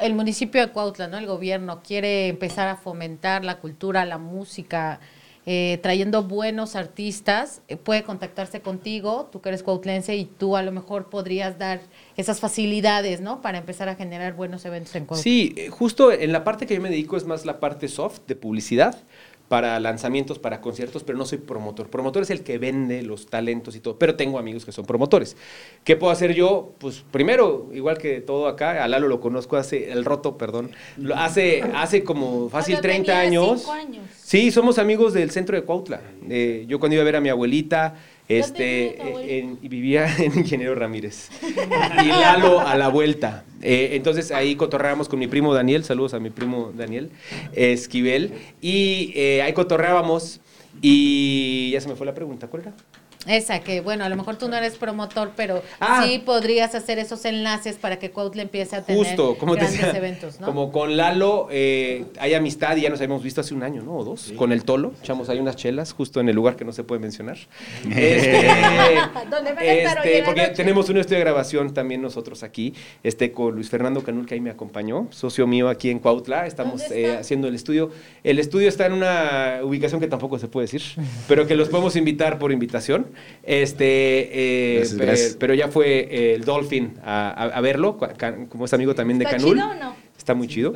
[0.00, 1.18] el municipio de Cuautla, ¿no?
[1.18, 5.00] el gobierno, quiere empezar a fomentar la cultura, la música,
[5.48, 10.62] eh, trayendo buenos artistas, eh, puede contactarse contigo, tú que eres cuautlense y tú a
[10.62, 11.80] lo mejor podrías dar
[12.16, 13.42] esas facilidades, ¿no?
[13.42, 15.22] Para empezar a generar buenos eventos en Cuautla.
[15.22, 18.34] Sí, justo en la parte que yo me dedico es más la parte soft de
[18.34, 18.98] publicidad
[19.48, 21.88] para lanzamientos, para conciertos, pero no soy promotor.
[21.88, 25.36] Promotor es el que vende los talentos y todo, pero tengo amigos que son promotores.
[25.84, 26.72] ¿Qué puedo hacer yo?
[26.78, 30.70] Pues primero, igual que todo acá, a Lalo lo conozco hace, el roto, perdón,
[31.14, 33.68] hace, hace como fácil 30 años.
[33.68, 34.04] años.
[34.16, 36.00] Sí, somos amigos del centro de Cuautla.
[36.28, 37.94] Eh, yo cuando iba a ver a mi abuelita,
[38.28, 41.30] este, en, y vivía en Ingeniero Ramírez.
[42.02, 43.44] y Lalo a la vuelta.
[43.62, 47.10] Eh, entonces ahí cotorreábamos con mi primo Daniel, saludos a mi primo Daniel
[47.54, 50.40] Esquivel, y eh, ahí cotorreábamos
[50.82, 52.74] y ya se me fue la pregunta, ¿cuál era?
[53.26, 56.04] Esa, que bueno, a lo mejor tú no eres promotor, pero Ah.
[56.04, 59.80] sí podrías hacer esos enlaces para que Cuautla empiece a tener Justo, como te grandes
[59.80, 60.46] decía, eventos, ¿no?
[60.46, 63.96] como con Lalo eh, hay amistad y ya nos habíamos visto hace un año, ¿no?
[63.96, 66.72] O dos, con el Tolo, echamos ahí unas chelas justo en el lugar que no
[66.72, 67.36] se puede mencionar.
[67.96, 68.46] Este,
[69.30, 70.54] Donde van a estar este, porque noche.
[70.54, 74.40] tenemos un estudio de grabación también nosotros aquí, este, con Luis Fernando Canul, que ahí
[74.40, 77.90] me acompañó, socio mío aquí en Cuautla, estamos ¿Dónde eh, haciendo el estudio.
[78.24, 80.82] El estudio está en una ubicación que tampoco se puede decir,
[81.28, 83.06] pero que los podemos invitar por invitación.
[83.42, 85.36] Este, eh, Gracias, pe- gracias.
[85.38, 87.98] pero ya fue eh, el Dolphin a, a- a verlo,
[88.48, 89.54] como es amigo también de ¿Está Canul.
[89.56, 90.06] chido o no?
[90.18, 90.72] Está muy chido.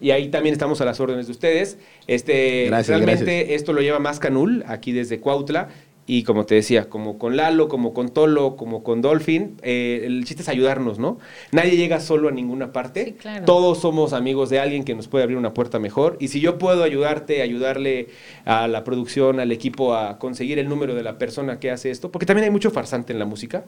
[0.00, 1.78] Y ahí también estamos a las órdenes de ustedes.
[2.06, 3.56] Este, Gracias, realmente gracias.
[3.60, 5.68] esto lo lleva más Canul, aquí desde Cuautla.
[6.04, 10.24] Y como te decía, como con Lalo, como con Tolo, como con Dolphin, eh, el
[10.24, 11.18] chiste es ayudarnos, ¿no?
[11.52, 13.04] Nadie llega solo a ninguna parte.
[13.04, 13.44] Sí, claro.
[13.44, 16.16] Todos somos amigos de alguien que nos puede abrir una puerta mejor.
[16.18, 18.08] Y si yo puedo ayudarte, ayudarle
[18.44, 22.10] a la producción, al equipo a conseguir el número de la persona que hace esto,
[22.10, 23.64] porque también hay mucho farsante en la música,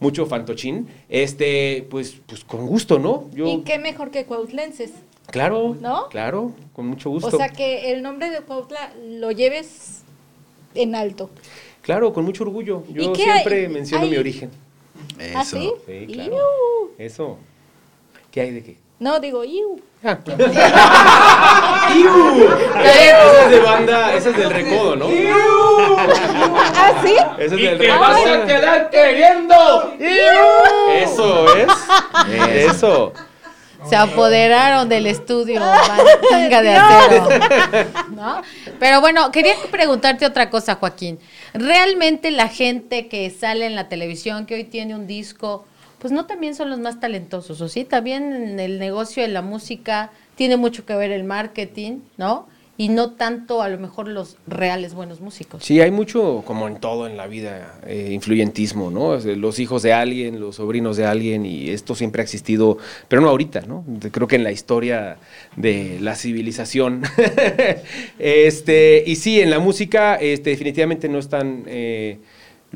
[0.00, 3.30] mucho fantochín, este, pues, pues con gusto, ¿no?
[3.32, 4.90] Yo, Y qué mejor que cuautlenses.
[5.30, 6.08] Claro, ¿No?
[6.08, 7.28] claro, con mucho gusto.
[7.28, 10.02] O sea, que el nombre de Cuautla lo lleves
[10.74, 11.30] en alto.
[11.86, 12.82] Claro, con mucho orgullo.
[12.88, 13.68] Yo ¿Y siempre hay?
[13.68, 14.50] menciono Hay- mi origen.
[15.20, 15.38] Eso.
[15.38, 15.72] ¿Ah, sí?
[15.86, 16.32] Sí, claro.
[16.34, 16.90] Iu.
[16.98, 17.38] Eso.
[18.32, 18.76] ¿Qué hay de qué?
[18.98, 19.80] No, digo, iu.
[20.02, 20.18] Ah.
[21.96, 22.48] ¡Iu!
[22.82, 25.06] Esa es de banda, esa es del recodo, ¿no?
[25.08, 27.14] ¿Ah, sí?
[27.38, 28.00] Esa es del te recodo.
[28.00, 29.92] vas a quedar queriendo.
[30.92, 31.68] Eso es.
[32.48, 33.12] Eso.
[33.88, 35.60] Se apoderaron del estudio,
[36.30, 37.28] manga de acero.
[38.10, 38.42] ¿no?
[38.78, 41.18] Pero bueno, quería preguntarte otra cosa, Joaquín.
[41.54, 45.66] ¿Realmente la gente que sale en la televisión, que hoy tiene un disco,
[45.98, 47.84] pues no también son los más talentosos, o sí?
[47.84, 52.48] También en el negocio de la música tiene mucho que ver el marketing, ¿no?
[52.78, 55.64] Y no tanto a lo mejor los reales buenos músicos.
[55.64, 59.16] Sí, hay mucho, como en todo en la vida, eh, influyentismo, ¿no?
[59.16, 62.76] Los hijos de alguien, los sobrinos de alguien, y esto siempre ha existido,
[63.08, 63.84] pero no ahorita, ¿no?
[64.12, 65.16] Creo que en la historia
[65.56, 67.02] de la civilización.
[68.18, 72.18] este, y sí, en la música, este, definitivamente no están eh,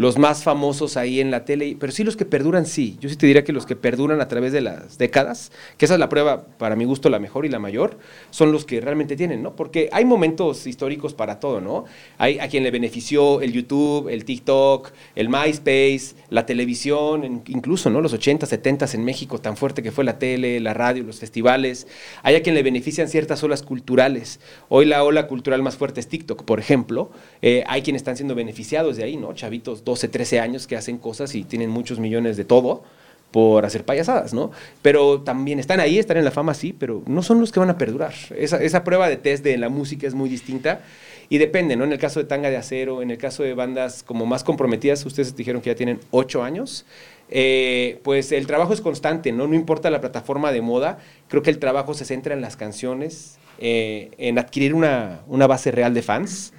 [0.00, 2.96] los más famosos ahí en la tele, pero sí los que perduran, sí.
[3.02, 5.92] Yo sí te diría que los que perduran a través de las décadas, que esa
[5.92, 7.98] es la prueba, para mi gusto, la mejor y la mayor,
[8.30, 9.54] son los que realmente tienen, ¿no?
[9.54, 11.84] Porque hay momentos históricos para todo, ¿no?
[12.16, 18.00] Hay a quien le benefició el YouTube, el TikTok, el MySpace, la televisión, incluso, ¿no?
[18.00, 21.86] Los 80, 70 en México, tan fuerte que fue la tele, la radio, los festivales.
[22.22, 24.40] Hay a quien le benefician ciertas olas culturales.
[24.70, 27.10] Hoy la ola cultural más fuerte es TikTok, por ejemplo.
[27.42, 29.34] Eh, hay quienes están siendo beneficiados de ahí, ¿no?
[29.34, 32.84] Chavitos 12, 13 años que hacen cosas y tienen muchos millones de todo
[33.32, 34.50] por hacer payasadas, ¿no?
[34.82, 37.70] Pero también están ahí, están en la fama, sí, pero no son los que van
[37.70, 38.14] a perdurar.
[38.36, 40.80] Esa, esa prueba de test de la música es muy distinta
[41.28, 41.84] y depende, ¿no?
[41.84, 45.04] En el caso de Tanga de Acero, en el caso de bandas como más comprometidas,
[45.06, 46.86] ustedes dijeron que ya tienen ocho años,
[47.30, 49.48] eh, pues el trabajo es constante, ¿no?
[49.48, 50.98] No importa la plataforma de moda,
[51.28, 55.70] creo que el trabajo se centra en las canciones, eh, en adquirir una, una base
[55.70, 56.52] real de fans.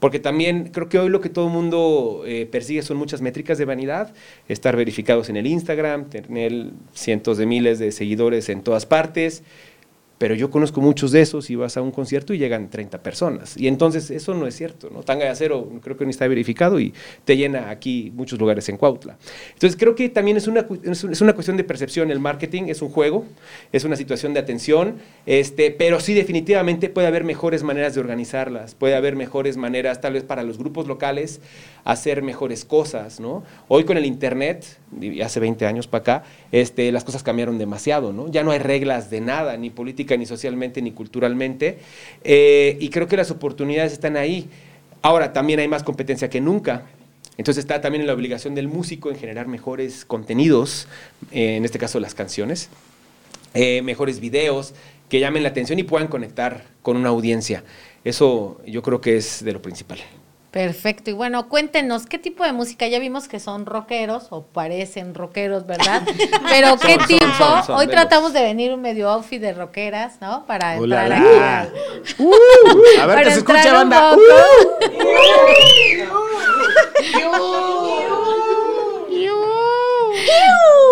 [0.00, 3.58] Porque también creo que hoy lo que todo el mundo eh, persigue son muchas métricas
[3.58, 4.12] de vanidad,
[4.48, 9.42] estar verificados en el Instagram, tener cientos de miles de seguidores en todas partes,
[10.20, 13.56] pero yo conozco muchos de esos y vas a un concierto y llegan 30 personas.
[13.56, 15.02] Y entonces eso no es cierto, ¿no?
[15.02, 16.92] Tanga de acero creo que ni está verificado y
[17.24, 19.16] te llena aquí muchos lugares en Cuautla.
[19.54, 22.10] Entonces creo que también es una, es una cuestión de percepción.
[22.10, 23.24] El marketing es un juego,
[23.72, 28.74] es una situación de atención, este, pero sí definitivamente puede haber mejores maneras de organizarlas,
[28.74, 31.40] puede haber mejores maneras tal vez para los grupos locales
[31.84, 33.42] hacer mejores cosas, ¿no?
[33.68, 34.78] Hoy con el internet,
[35.22, 38.30] hace 20 años para acá, este, las cosas cambiaron demasiado, ¿no?
[38.30, 41.78] Ya no hay reglas de nada, ni política, ni socialmente, ni culturalmente,
[42.24, 44.48] eh, y creo que las oportunidades están ahí.
[45.02, 46.86] Ahora, también hay más competencia que nunca.
[47.38, 50.88] Entonces está también la obligación del músico en generar mejores contenidos,
[51.32, 52.68] eh, en este caso las canciones,
[53.54, 54.74] eh, mejores videos
[55.08, 57.64] que llamen la atención y puedan conectar con una audiencia.
[58.04, 59.98] Eso yo creo que es de lo principal.
[60.50, 61.10] Perfecto.
[61.10, 62.88] Y bueno, cuéntenos, ¿qué tipo de música?
[62.88, 66.02] Ya vimos que son rockeros o parecen rockeros, ¿verdad?
[66.50, 67.26] Pero ¿qué Son, tipo?
[67.38, 70.44] son, son Hoy tratamos de venir un medio outfit de rockeras, ¿no?
[70.46, 71.24] Para entrar aquí.
[71.24, 71.72] al-
[73.00, 74.16] A ver que se un banda.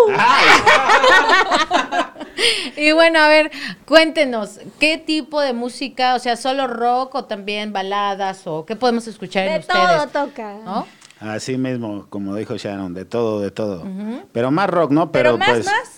[2.77, 3.51] Y bueno, a ver,
[3.85, 6.15] cuéntenos, ¿qué tipo de música?
[6.15, 8.45] O sea, ¿solo rock o también baladas?
[8.45, 10.11] ¿O qué podemos escuchar en De ustedes?
[10.11, 10.55] todo toca.
[10.63, 10.87] ¿No?
[11.19, 13.85] Así mismo, como dijo Sharon, de todo, de todo.
[14.31, 15.11] Pero más rock, ¿no?
[15.11, 15.89] Pero, Pero más, pues, más.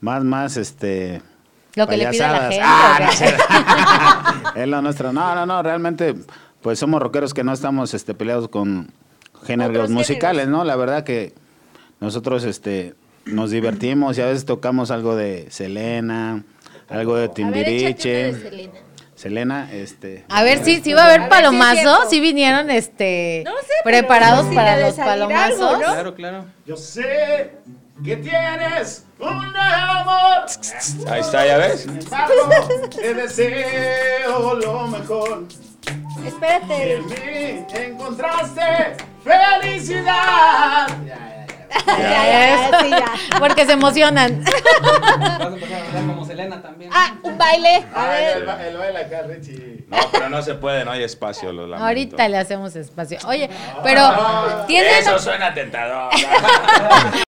[0.00, 1.20] más, más, este...
[1.74, 3.18] Lo que le pide la payasadas.
[3.18, 3.42] gente.
[3.48, 5.12] Ah, ¿o no es lo nuestro.
[5.12, 6.14] No, no, no, realmente,
[6.62, 8.92] pues somos rockeros que no estamos este, peleados con
[9.44, 10.60] géneros Otros musicales, géneros.
[10.60, 10.64] ¿no?
[10.64, 11.34] La verdad que
[12.00, 12.94] nosotros este,
[13.26, 16.44] nos divertimos y a veces tocamos algo de Selena,
[16.88, 18.32] algo de A ver, de Timbiriche.
[18.34, 18.72] Selena.
[19.14, 20.24] Selena, este...
[20.28, 22.10] A ver, sí, sí va a haber A ver si es palomazo, cierto.
[22.10, 25.72] sí vinieron este No sé, preparados para los salir algo, palomazos.
[25.78, 25.78] ¿no?
[25.78, 26.44] Claro, claro.
[26.66, 27.52] Yo sé
[28.04, 30.46] que tienes un nuevo amor.
[31.08, 31.86] Ahí está, ¿ya ves?
[32.90, 35.44] Te deseo lo mejor.
[36.26, 36.94] Espérate.
[36.94, 40.88] En mí encontraste felicidad.
[41.86, 43.38] Ya, ya, ya, sí, ya.
[43.38, 44.44] Porque se emocionan.
[44.82, 46.90] Vas a empezar a hablar como Selena también.
[46.92, 47.84] Ah, un baile.
[47.94, 48.36] A ver.
[48.66, 49.84] el baile acá, Richie.
[49.88, 51.86] No, pero no se puede, no hay espacio, lo lamento.
[51.86, 53.18] Ahorita le hacemos espacio.
[53.26, 53.48] Oye,
[53.82, 54.02] pero
[54.66, 56.10] ¿tienen, Eso suena tentador.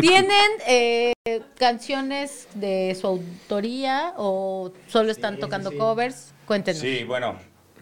[0.00, 1.12] ¿tienen eh,
[1.56, 6.32] canciones de su autoría o solo están tocando covers?
[6.46, 6.80] Cuéntenos.
[6.80, 7.36] Sí, bueno,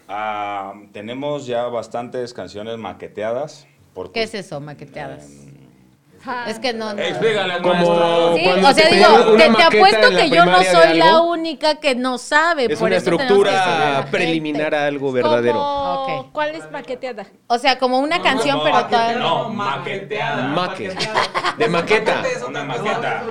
[0.07, 3.67] ah, tenemos ya bastantes canciones maqueteadas.
[3.93, 5.27] por ¿Qué es eso, maqueteadas?
[6.25, 6.45] Ah.
[6.47, 7.01] Es que no, no.
[7.01, 8.35] Explícale al Como.
[8.35, 11.95] Sí, cuando o sea, te digo, te, apuesto que yo no soy la única que
[11.95, 12.65] no sabe.
[12.65, 15.59] Es por una eso estructura preliminar a algo verdadero.
[15.59, 16.31] ¿Cómo- Ok.
[16.31, 17.25] ¿Cuál es maqueteada?
[17.47, 19.15] O sea, como una canción, no, pero toda...
[19.15, 19.49] no.
[19.49, 20.43] maqueteada.
[20.43, 20.95] Maque.
[21.57, 22.23] De maqueta.
[22.47, 23.23] Una maqueta.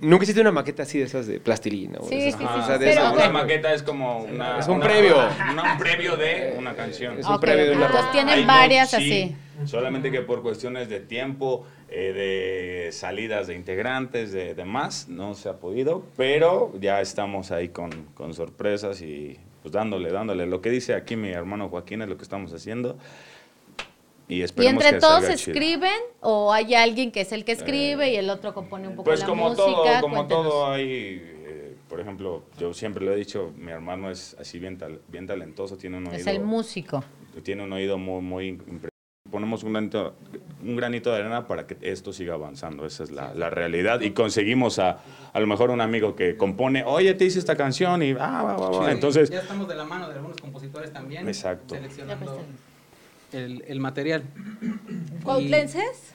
[0.00, 1.98] Nunca hiciste una maqueta así de esas de plastilina.
[2.00, 4.68] o Sí, esas sí, sí, o sea, de esas- Una maqueta es como una, Es
[4.68, 5.16] un una- previo.
[5.52, 7.18] una- un previo de una canción.
[7.18, 9.36] Es un Ok, previo de una entonces tienen Hay varias sí, así.
[9.66, 12.12] Solamente que por cuestiones de tiempo, eh,
[12.86, 17.90] de salidas de integrantes, de demás, no se ha podido, pero ya estamos ahí con,
[18.14, 20.46] con sorpresas y pues dándole, dándole.
[20.46, 22.98] Lo que dice aquí mi hermano Joaquín es lo que estamos haciendo.
[24.28, 25.52] Y ¿Y esperemos entre que todos salga chido.
[25.52, 29.04] escriben o hay alguien que es el que escribe y el otro compone un poco
[29.04, 29.64] Pues la como música?
[29.64, 30.44] todo, como Cuéntenos.
[30.44, 34.78] todo hay, eh, por ejemplo, yo siempre lo he dicho, mi hermano es así bien,
[34.78, 37.04] tal- bien talentoso, tiene un oído, Es el músico.
[37.44, 38.88] tiene un oído muy, muy impresionante.
[39.30, 40.14] Ponemos un granito,
[40.62, 44.00] un granito de arena para que esto siga avanzando, esa es la, la realidad.
[44.00, 45.00] Y conseguimos a,
[45.32, 48.56] a lo mejor un amigo que compone, oye, te hice esta canción y ah, va,
[48.56, 48.92] va, va.
[48.92, 51.26] entonces, Ya estamos de la mano de algunos compositores también.
[51.28, 51.74] Exacto.
[51.74, 52.40] Seleccionando
[53.32, 54.22] el, el material.
[55.22, 56.12] ¿Cuautlenses?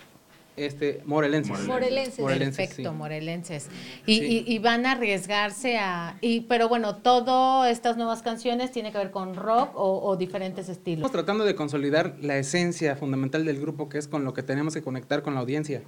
[0.58, 1.66] Este, morelenses.
[1.66, 2.20] Morelenses.
[2.20, 2.98] Morelenses, Perfecto, sí.
[2.98, 3.68] morelenses.
[4.06, 4.44] Y, Sí.
[4.48, 6.18] y- y van a arriesgarse a...
[6.22, 10.68] Y, pero bueno, ¿todas estas nuevas canciones tiene que ver con rock o, o diferentes
[10.68, 10.98] estilos?
[11.06, 14.74] Estamos tratando de consolidar la esencia fundamental del grupo, que es con lo que tenemos
[14.74, 15.82] que conectar con la audiencia.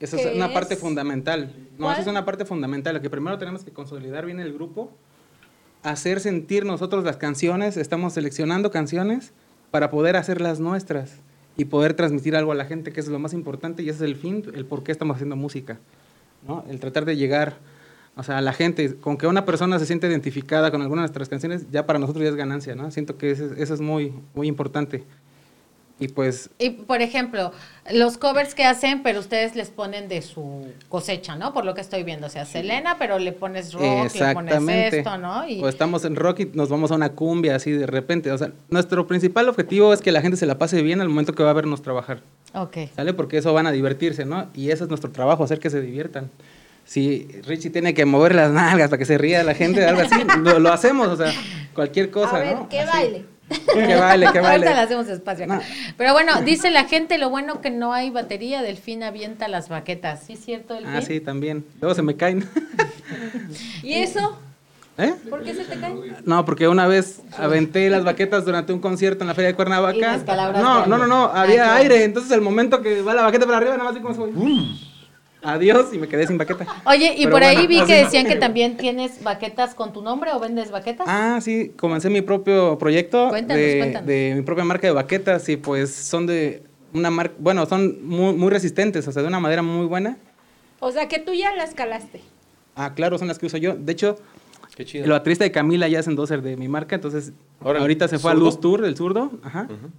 [0.00, 0.52] Esa es ¿Qué una es?
[0.52, 1.54] parte fundamental.
[1.78, 1.92] No, ¿Cuál?
[1.92, 2.94] esa es una parte fundamental.
[2.94, 4.90] Lo que primero tenemos que consolidar bien el grupo,
[5.82, 7.76] hacer sentir nosotros las canciones.
[7.76, 9.32] Estamos seleccionando canciones
[9.76, 11.18] para poder hacerlas nuestras.
[11.58, 14.10] y poder transmitir algo a la gente, que es lo más importante y ese es
[14.10, 15.78] el fin, el por qué estamos haciendo música.
[16.70, 17.58] El tratar de llegar,
[18.14, 21.08] o sea, a la gente, con que una persona se siente identificada con alguna de
[21.08, 22.90] nuestras canciones, ya para nosotros ya es ganancia, ¿no?
[22.90, 25.04] Siento que eso, eso es muy, muy importante.
[25.98, 27.52] Y pues Y por ejemplo,
[27.90, 31.54] los covers que hacen, pero ustedes les ponen de su cosecha, ¿no?
[31.54, 32.26] Por lo que estoy viendo.
[32.26, 35.48] O sea, Selena, pero le pones rock, le pones esto, ¿no?
[35.48, 38.30] Y O estamos en rock y nos vamos a una cumbia así de repente.
[38.30, 41.34] O sea, nuestro principal objetivo es que la gente se la pase bien al momento
[41.34, 42.22] que va a vernos trabajar.
[42.52, 42.76] Ok.
[42.94, 43.14] ¿Sale?
[43.14, 44.48] Porque eso van a divertirse, ¿no?
[44.54, 46.30] Y ese es nuestro trabajo, hacer que se diviertan.
[46.84, 50.14] Si Richie tiene que mover las nalgas para que se ría la gente, algo así,
[50.42, 51.32] lo, lo hacemos, o sea,
[51.74, 52.68] cualquier cosa, a ver, ¿no?
[52.68, 53.24] que baile.
[53.48, 54.66] Que baile, que baile.
[54.66, 55.56] Ahorita le hacemos espacio acá.
[55.56, 55.62] No.
[55.96, 60.24] Pero bueno, dice la gente, lo bueno que no hay batería, Delfín avienta las baquetas.
[60.24, 60.94] ¿Sí es cierto, Delfín?
[60.94, 61.64] Ah, sí, también.
[61.80, 62.48] Luego se me caen.
[63.82, 64.38] ¿Y eso?
[64.98, 65.14] ¿Eh?
[65.28, 65.94] ¿Por qué se te cae?
[66.24, 69.56] No, porque una vez aventé las baquetas durante un concierto en la Feria de Y
[69.56, 70.18] Cuernavaca.
[70.54, 72.04] No, no, no, no, había aire.
[72.04, 74.85] Entonces, el momento que va la baqueta para arriba, nada más así como se.
[75.46, 76.66] Adiós, y me quedé sin baqueta.
[76.86, 80.02] Oye, y Pero por ahí bueno, vi que decían que también tienes baquetas con tu
[80.02, 81.06] nombre o vendes baquetas.
[81.08, 84.06] Ah, sí, comencé mi propio proyecto Cuéntanos, de, cuéntanos.
[84.08, 88.34] de mi propia marca de baquetas y pues son de una marca, bueno, son muy,
[88.34, 90.16] muy resistentes, o sea, de una madera muy buena.
[90.80, 92.20] O sea, que tú ya la escalaste.
[92.74, 93.74] Ah, claro, son las que uso yo.
[93.76, 94.18] De hecho,
[94.76, 95.06] Qué chido.
[95.20, 98.42] de Camila ya es endorser de mi marca, entonces ahorita se fue ¿zurdo?
[98.42, 99.62] a Luz Tour, el zurdo, ajá.
[99.70, 99.90] Ujú.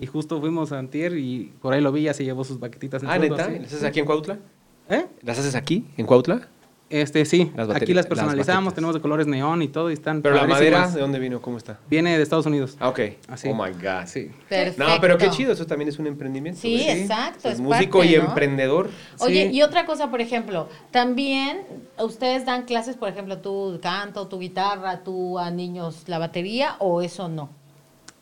[0.00, 3.02] Y justo fuimos a Antier y por ahí lo vi, ya se llevó sus baquetitas.
[3.02, 3.46] el Ah, ¿neta?
[3.48, 3.58] sí.
[3.60, 4.38] ¿Las aquí en Cuautla?
[4.88, 5.06] ¿Eh?
[5.22, 6.48] ¿Las haces aquí, en Cuautla?
[6.90, 9.94] Este, sí, Las aquí baterías- las las personalizamos, tenemos de colores neón y todo y
[9.94, 10.88] están Pero la madera.
[10.88, 11.40] ¿de dónde vino?
[11.40, 11.78] ¿Cómo está?
[11.90, 12.76] Viene de Estados Unidos.
[12.78, 13.00] Ah, ok.
[13.28, 13.48] Así.
[13.48, 14.06] Oh my God.
[14.06, 14.30] Sí.
[14.48, 14.84] Perfecto.
[14.86, 16.60] No, pero qué chido, eso también es un emprendimiento.
[16.60, 16.98] Sí, ¿ves?
[17.00, 17.48] exacto.
[17.48, 18.24] Es Es músico parte, y ¿no?
[18.26, 18.90] emprendedor.
[19.20, 19.56] Oye, Sí.
[19.56, 21.62] y otra cosa, por ejemplo, también
[21.98, 27.00] ustedes dan clases, por ejemplo, tú canto, tu guitarra, tú a niños la batería o
[27.02, 27.48] eso no.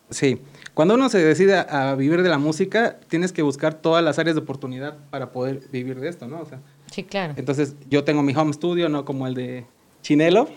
[0.09, 0.39] Sí,
[0.73, 4.35] cuando uno se decide a, vivir de la música, tienes que buscar todas las áreas
[4.35, 6.39] de oportunidad para poder vivir de esto, ¿no?
[6.41, 6.59] O sea,
[6.91, 7.33] Sí, claro.
[7.37, 9.65] entonces yo tengo mi home studio, no como el de
[10.01, 10.47] Chinelo,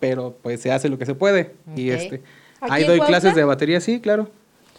[0.00, 1.54] pero pues se hace lo que se puede.
[1.76, 2.22] Y este,
[2.60, 4.28] ¿Aquí ahí doy clases de batería, sí, claro.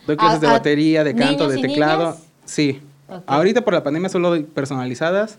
[0.07, 2.11] Doy clases de ¿A- a batería, de canto, de teclado.
[2.11, 2.23] niñas?
[2.45, 2.81] Sí.
[3.27, 5.37] Ahorita por la pandemia solo doy personalizadas.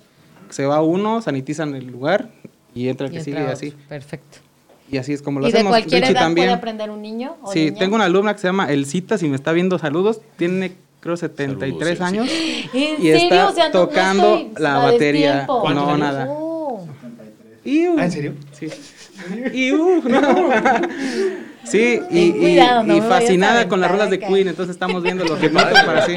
[0.50, 2.30] Se va uno, sanitizan el lugar
[2.74, 3.68] y entra el Y que sigue entra así.
[3.68, 3.78] otro.
[3.88, 4.38] Perfecto.
[4.90, 5.70] Y así es como lo ¿Y de hacemos.
[5.72, 6.46] cualquier Richie edad también.
[6.46, 7.78] puede aprender un niño o Sí, niña?
[7.78, 10.20] tengo una alumna que se llama Elcita, si me está viendo, saludos.
[10.36, 12.28] Tiene, creo, 73 Saludos, años.
[12.72, 13.16] ¿En y serio?
[13.16, 15.28] está O sea, no- no tocando estoy la batería.
[15.28, 15.60] destiempo.
[15.60, 15.98] ¿Cuántos No, años?
[16.00, 16.26] nada.
[16.30, 16.86] Oh.
[17.64, 17.96] Iu.
[17.98, 18.34] Ah, ¿en serio?
[18.52, 18.68] Sí.
[19.52, 20.20] Iu, no.
[21.64, 24.28] Sí, y, y- cuidado, no y fascinada con las rolas de acá.
[24.28, 26.14] Queen, entonces estamos viendo los ritmitos para así.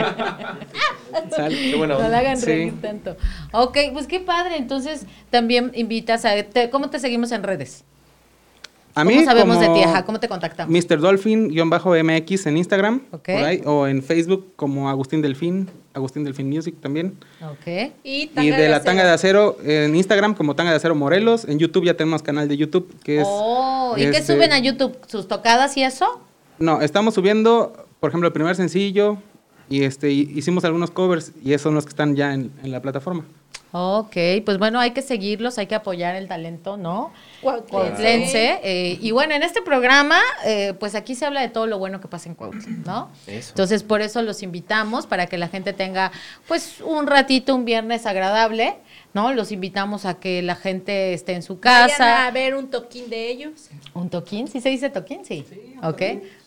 [1.36, 1.72] Sale.
[1.72, 2.46] Qué buena No la hagan Sí.
[2.46, 3.18] reír tanto.
[3.52, 4.58] Ok, pues qué padre.
[4.58, 6.44] Entonces, también invitas a...
[6.44, 7.84] te- ¿Cómo te seguimos en redes?
[9.02, 9.84] A ¿Cómo sabemos de como ti?
[9.84, 10.72] Ajá, ¿cómo te contactamos?
[10.72, 11.00] Mr.
[11.00, 13.26] Dolphin-MX en Instagram, Ok.
[13.26, 17.18] por ahí, o en Facebook como Agustín Delfín, Agustín Delfín Music también.
[17.44, 17.92] Ok.
[18.04, 21.46] Y, Y de la tanga de acero en Instagram como tanga de acero Morelos.
[21.46, 23.28] En YouTube ya tenemos canal de YouTube que es.
[23.30, 24.98] oh, ¿y qué este, suben a YouTube?
[25.08, 26.22] ¿Sus tocadas y eso?
[26.60, 29.18] No, estamos subiendo, por ejemplo, el primer sencillo
[29.70, 32.72] y este y- hicimos algunos covers y esos son los que están ya en, en
[32.72, 33.24] la plataforma.
[33.72, 37.12] Ok, pues bueno, hay que seguirlos, hay que apoyar el talento, ¿no?
[37.42, 38.60] Cuautlense.
[38.64, 42.02] Eh, y bueno, en este programa, eh, pues aquí se habla de todo lo bueno
[42.02, 43.12] que pasa en Cuautla, ¿no?
[43.28, 43.50] Eso.
[43.50, 46.12] Entonces, por eso los invitamos, para que la gente tenga,
[46.48, 48.76] pues, un ratito, un viernes agradable,
[49.14, 49.34] ¿no?
[49.34, 52.26] Los invitamos a que la gente esté en su Vayan casa.
[52.26, 53.70] a ver un toquín de ellos.
[53.94, 54.48] ¿Un toquín?
[54.48, 55.24] ¿Sí se dice toquín?
[55.24, 55.46] Sí.
[55.84, 56.02] ok.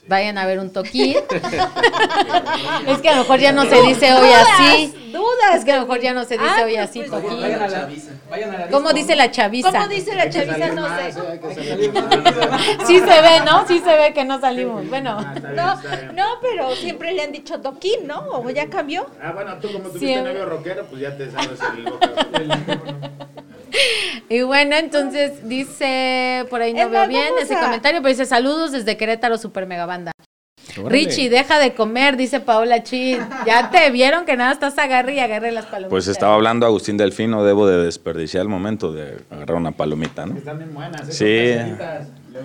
[0.09, 1.17] Vayan a ver un toquín.
[2.87, 4.95] es que a lo mejor ya no se dice hoy así.
[5.12, 5.57] Dudas.
[5.57, 7.41] Es que a lo mejor ya no se dice Ah, hoy pues, así, pues, toquín.
[7.41, 7.88] Vayan a la,
[8.31, 9.71] vayan a la ¿Cómo dice la chaviza?
[9.71, 10.69] ¿Cómo dice la chaviza?
[10.69, 11.12] No sé.
[12.87, 13.67] Sí se ve, ¿no?
[13.69, 14.88] Sí se ve que no salimos.
[14.88, 15.21] Bueno,
[15.55, 15.81] No,
[16.15, 18.21] no, pero siempre le han dicho toquín, ¿no?
[18.31, 19.07] ¿O ya cambió?
[19.23, 22.53] Ah, bueno, tú como tuviste novio rockero, pues ya te sabes el
[24.28, 28.26] y bueno, entonces dice, por ahí no Es veo bien ese a- comentario, pero dice
[28.26, 30.12] saludos desde Querétaro, super mega banda.
[30.79, 30.90] Órale.
[30.90, 33.18] Richie, deja de comer, dice Paola Chin.
[33.44, 35.90] Ya te vieron que nada, estás agarre y agarre las palomitas.
[35.90, 40.25] Pues estaba hablando Agustín Delfín, no debo de desperdiciar el momento de agarrar una palomita,
[40.25, 40.37] ¿no?
[40.38, 41.77] Están bien buenas, ¿eh?
[41.77, 42.38] Sí.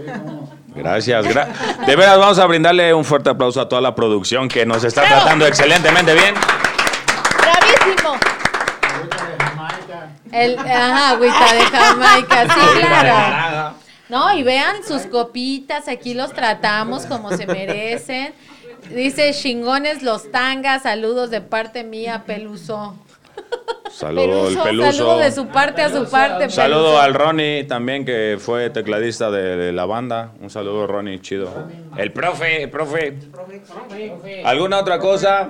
[0.75, 1.25] Gracias.
[1.25, 1.47] gra-
[1.85, 5.03] de veras, vamos a brindarle un fuerte aplauso a toda la producción que nos está
[5.07, 6.35] tratando excelentemente bien.
[7.39, 8.15] ¡Bravísimo!
[8.81, 10.09] Agüita de Jamaica.
[10.31, 13.75] El, ajá, agüita de Jamaica, sí, claro.
[14.09, 18.33] No, y vean sus copitas, aquí los tratamos como se merecen.
[18.89, 22.95] Dice chingones los tangas, saludos de parte mía, Peluso.
[23.91, 25.17] Saludo el Saludo peluso.
[25.19, 26.49] de su parte a su parte.
[26.49, 27.01] Saludo Peluso.
[27.01, 30.31] al Ronnie también, que fue tecladista de la banda.
[30.41, 31.67] Un saludo, Ronnie, chido.
[31.97, 33.17] El profe, el profe.
[34.45, 35.49] ¿Alguna otra cosa?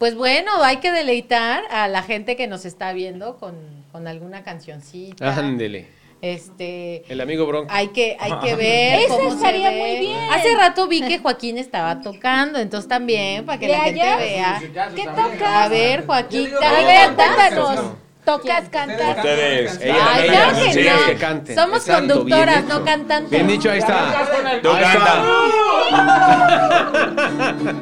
[0.00, 3.54] Pues bueno, hay que deleitar a la gente que nos está viendo con,
[3.92, 5.36] con alguna cancioncita.
[5.36, 5.88] Ándele.
[6.22, 7.70] Este, El amigo Bronco.
[7.70, 9.76] hay que, hay que ver Ese cómo se estaría ve.
[9.78, 10.18] muy bien.
[10.32, 14.16] Hace rato vi que Joaquín estaba tocando, entonces también para que ¿De la gente allá?
[14.16, 14.62] vea.
[14.96, 15.68] ¿Qué A tocas?
[15.68, 17.80] ver, Joaquín, A ¿también ver, cuéntanos.
[18.24, 19.16] ¿Tocas, cantas?
[19.18, 19.80] Ustedes.
[19.82, 21.06] Ella, Ay, ella, claro que sí, no.
[21.08, 21.54] que canten.
[21.56, 22.84] Somos Exacto, conductoras, bien no dicho.
[22.86, 23.30] cantantes.
[23.30, 24.28] Bien dicho, ahí está.
[24.62, 25.24] Tú canta.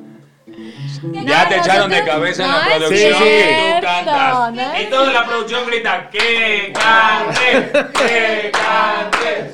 [1.02, 4.80] Ya te echaron de cabeza en la producción y tú cantas.
[4.80, 9.52] Y toda la producción grita, que cante, que cante.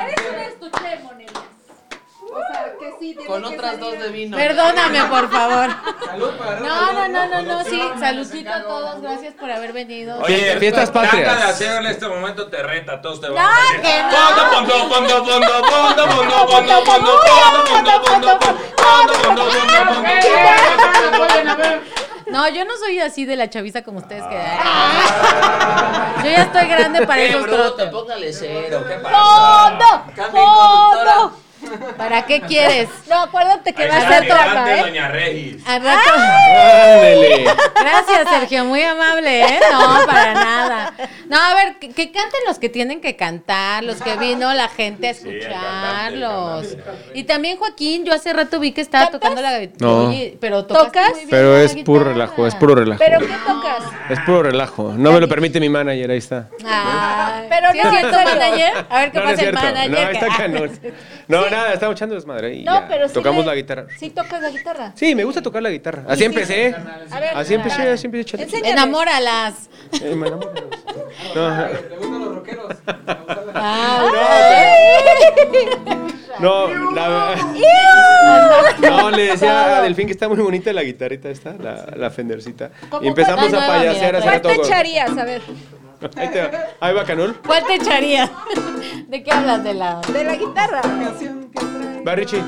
[0.00, 1.34] Eres un estuche, Monelias.
[2.32, 3.80] O sea, que sí, Con otras salir.
[3.80, 4.36] dos de vino.
[4.36, 5.70] Perdóname, por favor.
[6.04, 7.82] Salud para No, no, no, no, no, sí.
[7.98, 10.18] Saludcito a todos, gracias por haber venido.
[10.20, 11.26] Oye, Fiestas patrias.
[11.26, 13.80] Tanta de hacer en este momento te reta, todos te van No, a decir.
[13.80, 14.10] que no.
[14.10, 18.38] Pondo, pondo, pondo, pondo, pondo, pondo, pondo, pondo, pondo, pondo, pondo, pondo,
[18.76, 19.52] pondo, pondo,
[21.18, 21.80] pondo, pondo.
[22.26, 24.36] No, yo no soy así de la chaviza como ustedes que.
[26.22, 27.56] Yo ya estoy grande para ¡Qué esos bruto!
[27.74, 27.90] trotes.
[27.90, 28.84] Póngale cero.
[28.86, 29.18] ¿Qué pasa?
[29.18, 30.30] ¡Fondo!
[30.30, 31.32] ¡Fondo!
[31.96, 32.88] ¿Para qué quieres?
[33.08, 34.82] No, acuérdate que Ahí va a ser trampa, adelante, ¿eh?
[34.82, 35.66] doña Regis.
[35.68, 37.44] Al rato- Ándele.
[37.80, 39.60] Gracias, Sergio, muy amable, ¿eh?
[39.72, 40.92] No, para nada.
[41.28, 44.68] No, a ver, que, que canten los que tienen que cantar, los que vino la
[44.68, 46.66] gente a Sí, el escucharlos.
[46.66, 47.18] cantante, el cantante.
[47.18, 49.20] Y también Joaquín, yo hace rato vi que estaba ¿Cantas?
[49.20, 49.76] tocando la guitarra.
[49.90, 50.14] No.
[50.40, 51.10] Pero ¿Tocas?
[51.10, 52.98] muy bien Pero es puro relajo, es puro relajo.
[53.04, 53.84] ¿Pero qué tocas?
[54.08, 54.92] Es puro relajo.
[54.96, 56.48] No me lo permite mi manager, ahí está.
[56.66, 58.86] Ay, Pero ¿sí no, es cierto, manager?
[58.88, 59.90] A ver qué No, pasa el manager.
[59.90, 60.80] No, está canon.
[61.28, 62.88] No, nada, estamos echando desmadre y No, ya.
[62.88, 63.86] pero sí Tocamos le- la guitarra.
[63.98, 64.92] Sí tocas la guitarra.
[64.94, 66.04] Sí, me gusta tocar la guitarra.
[66.08, 66.74] Así empecé.
[67.10, 68.44] A ver, Así empecé, así empecé echando.
[68.44, 68.72] enséñales.
[68.72, 69.68] Enamóralas.
[70.02, 70.52] Eh, me enamoro.
[71.34, 72.70] No, ¿Te gustan los rockeros?
[76.40, 77.34] no, la
[78.80, 82.70] No, le decía a Delfín que está muy bonita la guitarrita esta, la, la Fendercita.
[82.88, 83.54] ¿Cómo Y empezamos cuál?
[83.54, 84.48] a Ah, nueva, payasear mira, hace ¿Cuál rato.
[84.48, 85.18] te con- echarías?
[85.18, 85.42] A ver,
[86.16, 86.50] Ahí, te va.
[86.80, 87.36] Ahí va Canul.
[87.46, 88.30] ¿Cuál te echaría?
[89.08, 89.62] ¿De qué hablas?
[89.62, 90.00] ¿De la...?
[90.00, 90.80] de la guitarra.
[92.06, 92.42] Va Richie.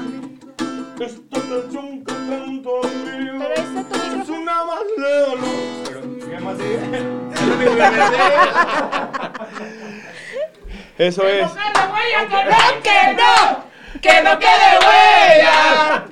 [0.98, 4.78] Esta canción que canto amigo, Pero ahí está tu es una más.
[4.96, 6.78] Pero, que me sé.
[10.98, 11.50] Eso es.
[11.50, 12.82] ¡Que no!
[12.82, 16.05] ¡Que no quede huella!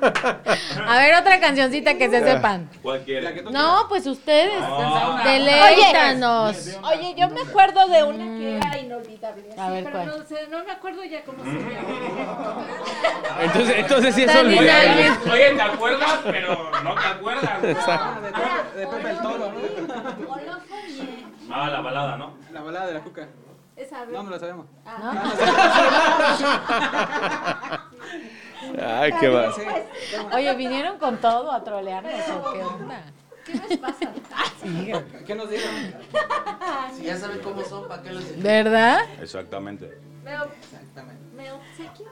[0.87, 2.68] A ver, otra cancioncita que se sepan.
[2.83, 3.33] Cualquiera.
[3.51, 4.62] No, pues ustedes.
[4.62, 5.22] Ah.
[5.24, 6.78] Deleítanos.
[6.83, 9.45] Oye, yo me acuerdo de una que era inolvidable.
[9.57, 10.07] A sí, ver, pero ¿cuál?
[10.07, 12.66] no, sé, no me acuerdo ya cómo se llama.
[13.41, 15.11] Entonces, entonces sí es olvidable.
[15.33, 16.18] Oye, ¿te acuerdas?
[16.24, 17.62] Pero no te acuerdas.
[17.62, 19.59] De Pepe el Toro, ¿no?
[21.53, 22.35] Ah, la balada, ¿no?
[22.53, 23.28] La balada de la cuca.
[23.81, 24.14] Esa, a ver.
[24.14, 24.66] No, no la sabemos.
[28.83, 29.55] Ay, qué va.
[30.35, 33.03] Oye, ¿vinieron con todo a trolearnos o qué onda?
[35.26, 35.74] ¿Qué nos dieron?
[36.95, 39.01] Si ya saben cómo son, ¿para qué los ¿Verdad?
[39.20, 39.99] Exactamente.
[41.53, 42.07] Obsequio.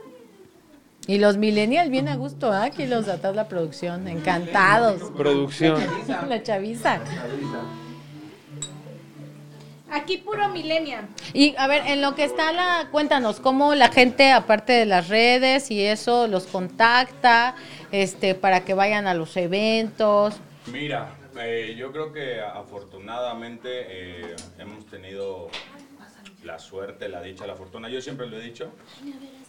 [1.06, 2.64] Y los millennials bien a gusto, ¿ah?
[2.64, 5.10] Aquí los de atrás la producción, encantados.
[5.16, 5.82] Producción.
[6.28, 7.00] La chaviza.
[9.90, 11.08] Aquí puro millennial.
[11.32, 15.08] Y a ver, en lo que está la, cuéntanos, cómo la gente, aparte de las
[15.08, 17.54] redes y eso, los contacta,
[17.90, 20.36] este, para que vayan a los eventos.
[20.70, 25.48] Mira, eh, yo creo que afortunadamente eh, hemos tenido
[26.44, 27.88] la suerte, la dicha, la fortuna.
[27.88, 28.70] Yo siempre lo he dicho.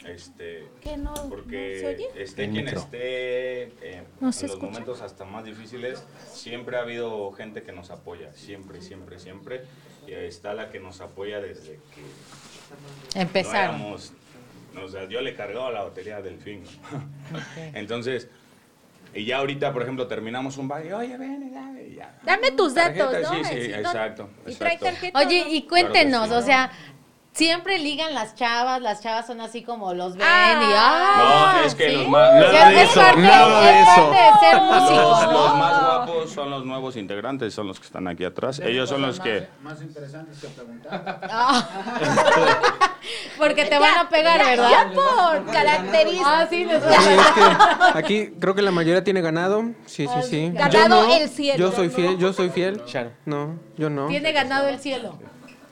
[0.05, 1.13] Este, ¿Qué no?
[1.29, 4.65] porque ¿No esté quien esté eh, No en los escucha.
[4.65, 9.61] momentos hasta más difíciles, siempre ha habido gente que nos apoya, siempre, siempre, siempre.
[10.07, 12.01] Y ahí está la que nos apoya desde que
[13.15, 13.75] no Empezaron.
[13.75, 14.13] éramos,
[14.81, 16.63] o sea, yo le cargaba la batería del fin.
[17.73, 18.29] Entonces,
[19.13, 21.51] y ya ahorita, por ejemplo, terminamos un baile, oye, ven,
[21.89, 22.13] y ya.
[22.23, 23.29] Dame tus datos, ¿no?
[23.33, 24.85] sí, sí, exacto, Y trae exacto.
[24.85, 25.19] tarjeta.
[25.19, 26.45] Oye, y cuéntenos, Claro que o sí.
[26.47, 26.71] sea,
[27.33, 30.59] siempre ligan las chavas, las chavas son así como los ven Ah.
[30.61, 31.53] y ¡ah!
[31.59, 31.95] No, es que ¿sí?
[31.95, 34.09] los más- O sea, Nada de es eso, parte, nada de es eso.
[34.09, 35.31] parte de ser músico, Los, ¿no?
[35.31, 38.59] los más guapos son los nuevos integrantes, son los que están aquí atrás.
[38.59, 39.47] Ellos son los que...
[39.61, 41.19] Más interesantes que preguntar.
[41.23, 41.67] Ah.
[43.37, 44.69] Porque te van a pegar, Ya- ¿verdad?
[44.69, 46.27] Ya por características.
[46.27, 49.63] Ah, sí, les Sí, es que aquí creo que la mayoría tiene ganado.
[49.85, 50.51] Sí, sí, sí.
[50.53, 51.57] Ganado Yo no, el cielo.
[51.57, 52.81] Yo soy fiel, yo soy fiel.
[53.25, 54.07] No, yo no.
[54.07, 55.17] Tiene ganado el cielo.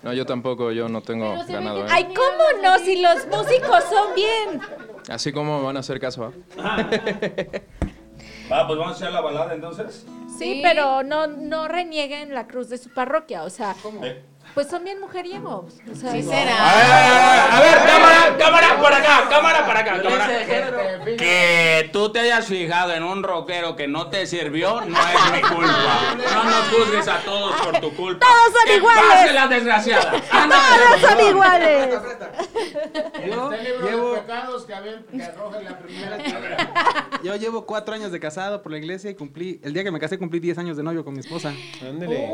[0.03, 1.85] No, yo tampoco, yo no tengo ganado.
[1.85, 1.89] ¿eh?
[1.91, 2.77] Ay, ¿cómo no?
[2.79, 4.61] Si los músicos son bien.
[5.09, 6.33] Así como van a hacer caso.
[8.49, 8.53] ¿ah?
[8.61, 10.05] Va, pues vamos a hacer la balada entonces.
[10.37, 14.23] Sí, pero no, no renieguen la cruz de su parroquia, o sea, Eh,
[14.57, 15.65] Pues son bien mujeriegos.
[15.91, 16.57] O sea, Sí será.
[16.57, 20.27] A ver, a ver, cámara, cámara para acá, cámara para acá, cámara.
[21.15, 25.41] Que tú te hayas fijado en un rockero que no te sirvió no es mi
[25.41, 26.15] culpa.
[26.33, 28.25] No nos juzgues a todos por tu culpa.
[28.25, 29.03] Todos son iguales.
[29.07, 30.11] pase la desgraciada.
[30.31, 31.99] Todos son iguales.
[33.27, 36.17] Yo Llevo llevo, pecados que, habían, que arrojan la primera
[37.23, 39.99] yo llevo cuatro años de casado por la iglesia y cumplí, el día que me
[39.99, 41.53] casé cumplí 10 años de novio con mi esposa.
[41.81, 42.29] Ándele.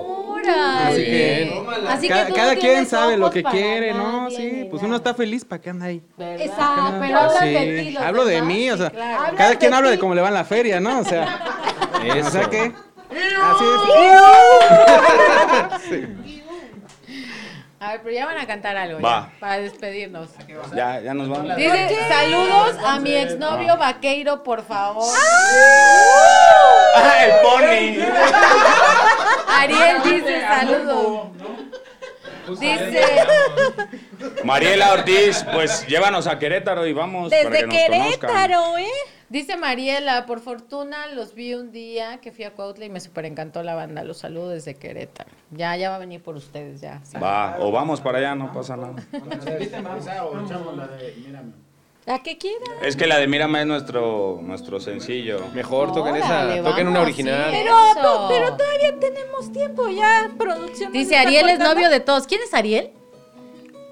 [0.85, 4.23] Así que- Así que Cada, no quien sabe lo que quiere, ¿no?
[4.23, 4.87] nadie, Sí, pues nada.
[4.87, 6.01] uno está feliz, ¿para qué anda ahí?
[6.17, 7.97] Exacto, pero hablas Sí, de ti.
[7.97, 9.35] Hablo de mí, o sí, sea, claro.
[9.37, 10.99] cada quien de habla de cómo le va en la feria, ¿no?
[10.99, 11.39] O sea,
[12.03, 12.27] Eso.
[12.27, 12.71] o sea que...
[13.43, 13.63] Así
[15.95, 16.09] es.
[17.79, 19.29] A ver, pero ya van a cantar algo Va.
[19.33, 20.29] ya, para despedirnos.
[20.73, 21.53] Ya, ya nos vamos.
[21.57, 25.03] Dice, saludos a mi exnovio vaqueiro, por favor.
[26.95, 28.05] Ah, el pony.
[29.49, 31.27] Ariel dice saludos.
[32.49, 33.03] Dice,
[34.43, 38.29] Mariela Ortiz, pues llévanos a Querétaro y vamos para que Desde nos conozcan.
[38.29, 38.87] Querétaro, ¿eh?
[39.29, 43.25] dice Mariela, por fortuna los vi un día que fui a Cuautla y me super
[43.25, 44.03] encantó la banda.
[44.03, 45.31] Los saludo desde Querétaro.
[45.51, 47.01] Ya, ya va a venir por ustedes, ya.
[47.21, 48.95] Va, o vamos para allá, no pasa nada.
[52.05, 52.67] La que quieras.
[52.81, 55.39] Es que la de Mírame es nuestro, nuestro sencillo.
[55.53, 57.49] Mejor toquen esa, toquen una vamos, original.
[57.51, 57.57] sí.
[57.63, 58.25] Pero, Eso.
[58.29, 60.29] pero todavía tenemos tiempo ya.
[60.37, 60.89] Producción.
[60.89, 61.75] nos Dice está Ariel es cortando.
[61.75, 62.27] novio de todos.
[62.27, 62.91] ¿Quién es Ariel?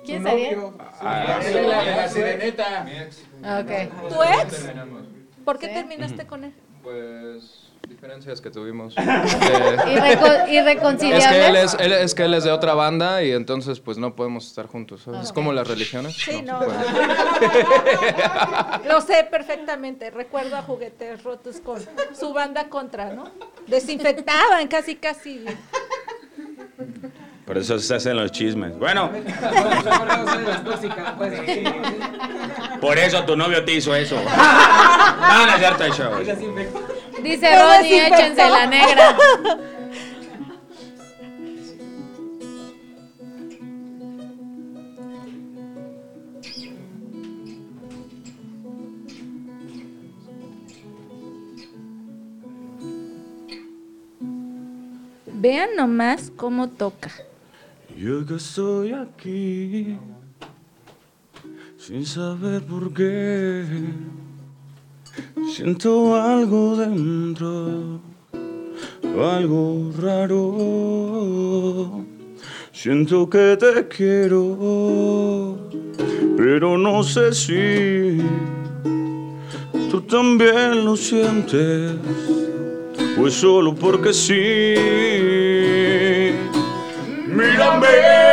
[0.05, 0.59] ¿Quién es Ariel?
[0.99, 2.85] Ah, La, la sireneta.
[3.43, 4.09] Ah, Ok.
[4.09, 4.69] ¿Tu ex?
[5.45, 5.73] ¿Por qué Sí.
[5.73, 6.53] terminaste con él?
[6.83, 8.93] Pues diferencias que tuvimos.
[8.97, 10.57] ¿Y, Eh, reco- y
[11.13, 13.97] es que él es, él- es que él es de otra banda y entonces pues
[13.97, 15.01] no podemos estar juntos.
[15.03, 15.21] ¿sabes?
[15.25, 16.15] Es como las religiones.
[16.15, 16.71] Sí, no puede.
[18.87, 20.09] Lo sé perfectamente.
[20.11, 21.79] Recuerdo a Juguetes Rotos con
[22.17, 23.25] su banda contra, ¿no?
[23.67, 25.45] Desinfectaban casi, casi.
[27.45, 28.77] Por eso se hacen los chismes.
[28.79, 29.11] Bueno,
[32.79, 34.17] por eso tu novio te hizo eso.
[35.57, 36.09] Cierto eso.
[37.23, 38.15] Dice desinfectó.
[38.15, 39.17] échense la negra.
[55.41, 57.11] Vean nomás cómo toca.
[57.97, 59.97] Yo que estoy aquí
[61.77, 63.65] sin saber por qué.
[65.53, 67.99] Siento algo dentro,
[69.19, 72.05] algo raro.
[72.71, 75.57] Siento que te quiero,
[76.37, 78.17] pero no sé si
[79.89, 81.95] tú también lo sientes.
[83.17, 84.75] Pues solo porque sí.
[87.27, 88.30] Mírame,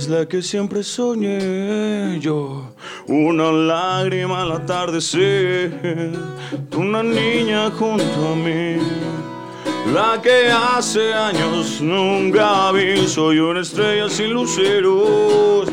[0.00, 2.18] Eres la que siempre soñé.
[2.20, 2.72] Yo,
[3.06, 5.72] una lágrima al atardecer,
[6.74, 8.78] una niña junto a mí,
[9.92, 15.68] la que hace años nunca vi, soy una estrella sin luceros,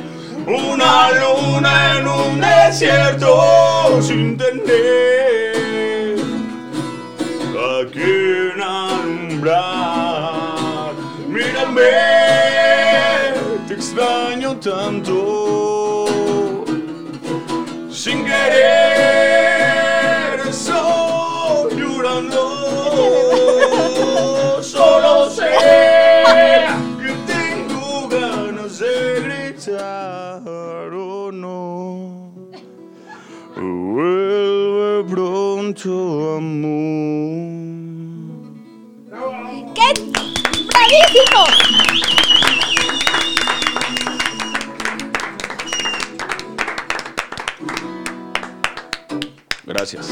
[0.45, 6.17] una luna en un desierto sin tener.
[7.55, 9.87] A quien alumbrar.
[11.29, 12.16] Mírame,
[14.69, 16.05] tanto.
[17.89, 19.59] Sin querer,
[20.49, 22.41] estoy llorando.
[24.61, 25.49] Solo sé
[27.01, 30.41] que tengo ganas de gritar.
[30.93, 32.33] Oh no.
[33.55, 37.47] Vuelve pronto, amor.
[39.73, 39.87] ¡Qué
[40.67, 41.43] bravísimo!
[49.77, 50.09] Gracias.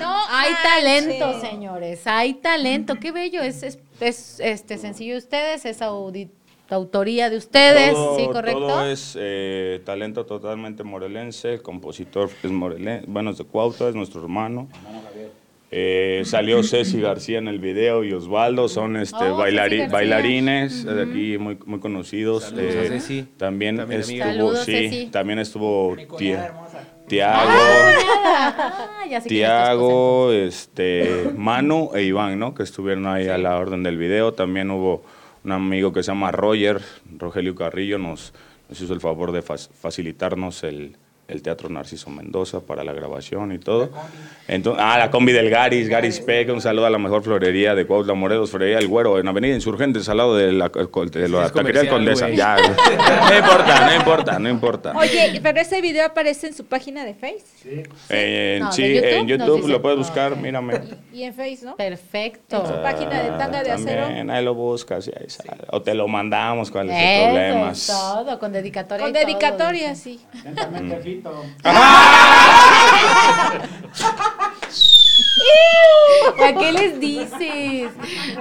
[0.00, 2.06] No Hay talento, señores.
[2.06, 2.96] Hay talento.
[3.00, 3.40] Qué bello.
[3.40, 5.80] Es, es, es, este sencillo de ustedes, es
[6.68, 7.92] autoría de ustedes.
[7.92, 8.60] Todo- sí, correcto.
[8.60, 11.54] Todo es eh, talento totalmente morelense.
[11.54, 13.06] El compositor es morelense.
[13.08, 14.68] Bueno, es de Cuautla, es nuestro hermano.
[15.74, 19.88] Eh, salió Ceci García en el video y Osvaldo, son este, Oh, bailari- Ceci García.
[19.88, 22.42] bailarines eh, de aquí muy, muy conocidos.
[22.44, 23.22] Saludos a Eh, Ceci.
[23.38, 25.06] También, También estuvo, Saludos, sí, Ceci.
[25.06, 26.88] también estuvo cuñada hermosa.
[27.08, 27.50] Tiago,
[28.24, 29.20] Ah.
[29.26, 32.54] Tiago, este, Manu e Iván, ¿no?
[32.54, 34.32] Que estuvieron ahí a la orden del video.
[34.32, 35.02] También hubo
[35.44, 36.80] un amigo que se llama Roger,
[37.18, 38.32] Rogelio Carrillo, nos,
[38.68, 40.96] nos hizo el favor de fac- facilitarnos el,
[41.32, 43.90] el Teatro Narciso Mendoza para la grabación y todo.
[44.48, 47.86] Entonces, ah, la combi del Garis, Garis Peck, un saludo a la mejor florería de
[47.86, 51.52] Cuautla Morelos, Florería El Güero, en Avenida Insurgentes, al lado de la, de la es
[51.52, 52.28] taquería Condesa.
[52.30, 54.92] Ya, no importa, no importa, no importa.
[54.96, 57.84] Oye, pero ese video aparece en su página de Face.
[58.10, 59.08] Eh, No, ¿de sí, YouTube?
[59.08, 59.72] en YouTube sí, sí.
[59.72, 60.80] lo puedes buscar, mírame.
[61.12, 61.76] Y en Face, ¿no?
[61.76, 62.60] Perfecto.
[62.60, 64.02] En su página de tanga de acero.
[64.02, 65.62] También, ahí lo buscas y ahí sale.
[65.70, 67.72] O te lo mandamos, ¿cuál es el problema?
[67.86, 69.04] todo, con dedicatoria.
[69.04, 70.20] Con dedicatoria, sí.
[70.44, 71.21] Lentamente,
[76.38, 77.90] ¿Para qué les dices?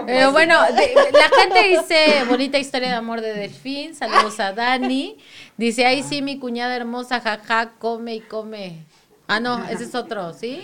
[0.05, 3.95] Pero bueno, de- la gente dice bonita historia de amor de Delfín.
[3.95, 5.17] Saludos a Dani.
[5.57, 8.85] Dice, ahí sí, mi cuñada hermosa, jaja, come y come.
[9.27, 10.61] Ah, no, ese es otro, ¿sí?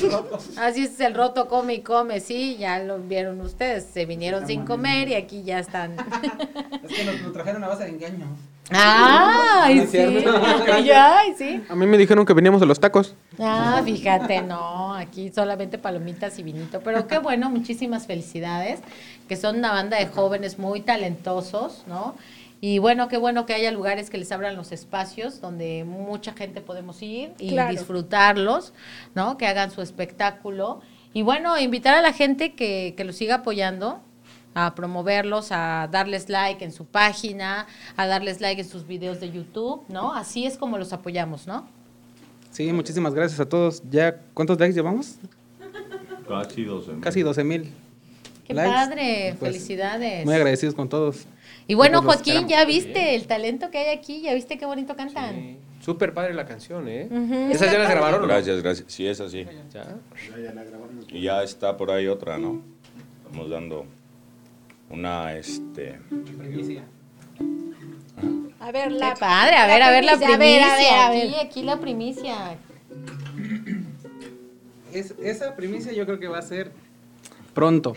[0.58, 3.84] Así es el roto, come y come, sí, ya lo vieron ustedes.
[3.92, 5.94] Se vinieron sin comer y aquí ya están.
[6.82, 8.26] Es que nos trajeron a base de engaño.
[8.72, 9.98] ¡Ay, No es sí!
[10.94, 11.62] ¡Ay, sí!
[11.68, 13.14] A mí me dijeron que veníamos de los tacos.
[13.38, 18.80] Ah, fíjate, no, aquí solamente palomitas y vinito, pero qué bueno, muchísimas felicidades,
[19.28, 22.14] que son una banda de jóvenes muy talentosos, ¿no?
[22.62, 26.60] Y bueno, qué bueno que haya lugares que les abran los espacios donde mucha gente
[26.60, 27.70] podemos ir y Claro.
[27.70, 28.74] disfrutarlos,
[29.14, 29.38] ¿no?
[29.38, 30.80] Que hagan su espectáculo.
[31.14, 34.00] Y bueno, invitar a la gente que, que los siga apoyando,
[34.54, 39.30] a promoverlos, a darles like en su página, a darles like en sus videos de
[39.30, 40.12] YouTube, ¿no?
[40.14, 41.68] Así es como los apoyamos, ¿no?
[42.50, 43.82] Sí, muchísimas gracias a todos.
[43.90, 45.16] Ya, ¿cuántos likes llevamos?
[46.28, 47.72] Casi 12 Casi 12 mil.
[48.46, 48.72] Qué likes.
[48.72, 50.24] padre, Pues, felicidades.
[50.24, 51.26] Muy agradecidos con todos.
[51.66, 55.34] Y bueno, Joaquín, ya viste el talento que hay aquí, ya viste qué bonito cantan.
[55.34, 55.56] Sí.
[55.80, 57.08] Súper padre la canción, ¿eh?
[57.50, 58.26] ¿Esas ya las grabaron?
[58.26, 58.92] Gracias, gracias.
[58.92, 59.46] Sí, es así.
[59.72, 59.96] ¿Ya?
[61.08, 62.60] Y ya está por ahí otra, ¿no?
[63.24, 63.86] Estamos dando
[64.90, 65.98] una, este...
[68.60, 69.14] A ver, Qué la.
[69.14, 71.26] padre, a ver, a ver la primicia, a ver, a ver.
[71.28, 72.58] Aquí, aquí la primicia.
[74.92, 76.70] Es- esa primicia yo creo que va a ser
[77.54, 77.94] pronto.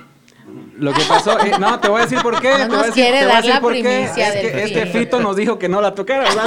[0.77, 2.51] Lo que pasó, eh, no, te voy a decir por qué.
[2.51, 3.81] No te voy nos a decir, quiere te voy a dar decir la por qué.
[3.81, 5.01] primicia Es que, es que fin.
[5.03, 6.25] Fito nos dijo que no la tocara.
[6.33, 6.43] no.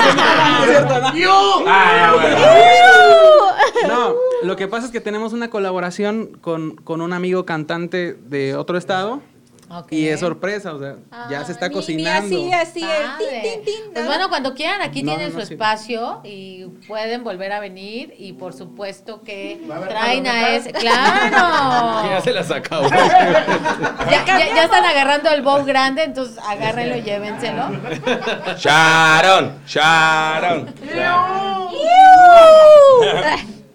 [3.88, 8.54] No, lo que pasa es que tenemos una colaboración con, con un amigo cantante de
[8.56, 9.20] otro estado
[9.90, 10.96] Y es sorpresa, o sea,
[11.28, 12.28] ya se está Ni- cocinando.
[12.28, 14.10] Ni así, así, tin, tin, tin, Pues ¿no?
[14.10, 15.54] bueno, cuando quieran, aquí No, tienen no, su sí.
[15.54, 20.72] espacio y pueden volver a venir y por supuesto que ¿Va a traen a ese,
[20.72, 22.08] claro.
[22.10, 22.82] Ya se la sacó.
[24.08, 27.64] Ya, ya- ya están agarrando el bow grande, entonces agárrenlo y llévenselo.
[28.56, 30.66] Sharon, Sharon.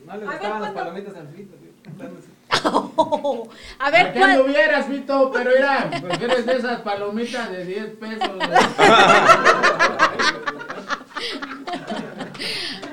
[0.08, 1.56] No le gustaban las palomitas al Fito.
[3.80, 4.38] A ver, ¿Qué ¿cuál?
[4.38, 5.32] no hubieras, Fito?
[5.34, 8.30] Pero mira, porque eres de esas palomitas de 10 pesos.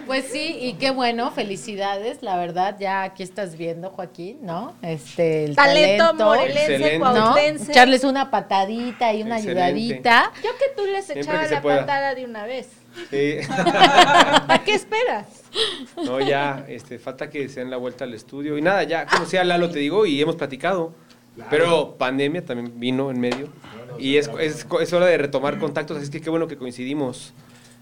[0.06, 4.74] Pues sí, y qué bueno, felicidades, la verdad, ya aquí estás viendo, Joaquín, ¿no?
[4.80, 6.98] Este, el Talento talento, morelense.
[6.98, 7.36] ¿no?
[7.36, 9.62] Echarles una patadita y una Excelente.
[9.62, 10.32] ayudadita.
[10.42, 11.80] Yo que tú les se la pueda.
[11.80, 12.68] patada de una vez.
[13.11, 13.36] Sí.
[13.49, 15.44] ¿A qué esperas?
[16.05, 18.59] No, ya, este, falta que se den la vuelta al estudio.
[18.59, 20.92] Y nada, ya conocí a Lalo, te digo, y hemos platicado.
[21.51, 23.49] Pero pandemia también vino en medio.
[23.99, 27.32] Y es, es, es hora de retomar contactos, así que qué bueno que coincidimos.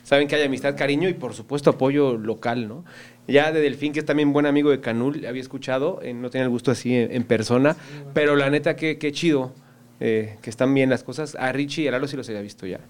[0.05, 2.85] Saben que hay amistad, cariño y por supuesto apoyo local, ¿no?
[3.27, 6.45] Ya de Delfín, que es también buen amigo de Canul, había escuchado, eh, no tenía
[6.45, 7.77] el gusto así en, en persona,
[8.15, 9.53] pero la neta, qué, qué chido
[9.99, 11.37] eh, que están bien las cosas.
[11.37, 12.81] A Richie y a Lalo sí los había visto ya.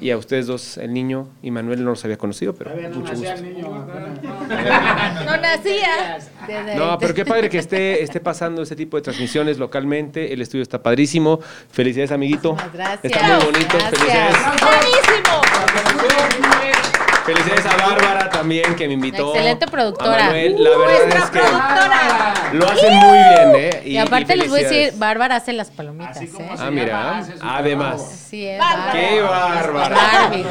[0.00, 2.96] Y a ustedes dos, el niño y Manuel no los había conocido, pero Todavía no
[3.00, 3.46] mucho nacía gusto.
[3.46, 3.86] el niño.
[5.24, 6.18] No nacía.
[6.76, 10.32] No, pero qué padre que esté, esté pasando este tipo de transmisiones localmente.
[10.32, 11.40] El estudio está padrísimo.
[11.70, 12.56] Felicidades, amiguito.
[12.72, 13.04] Gracias.
[13.04, 13.76] Está muy bonito.
[13.76, 13.98] Gracias.
[13.98, 14.36] Felicidades.
[14.62, 16.57] ¡Buenísimo!
[17.28, 19.34] Felicidades a Bárbara también, que me invitó.
[19.34, 20.24] Excelente productora.
[20.24, 22.34] A Manuel, la verdad Nuestra es que productora.
[22.54, 23.82] lo hacen muy bien, ¿eh?
[23.84, 24.92] Y, aparte les voy a decir.
[24.96, 26.56] Bárbara hace las palomitas, Así como ¿eh?
[26.58, 27.96] Ah, mira, además.
[27.96, 28.14] trabajo.
[28.30, 28.92] Sí, es Bárbara.
[28.92, 29.96] ¡Qué bárbara!
[29.96, 30.44] Barbie.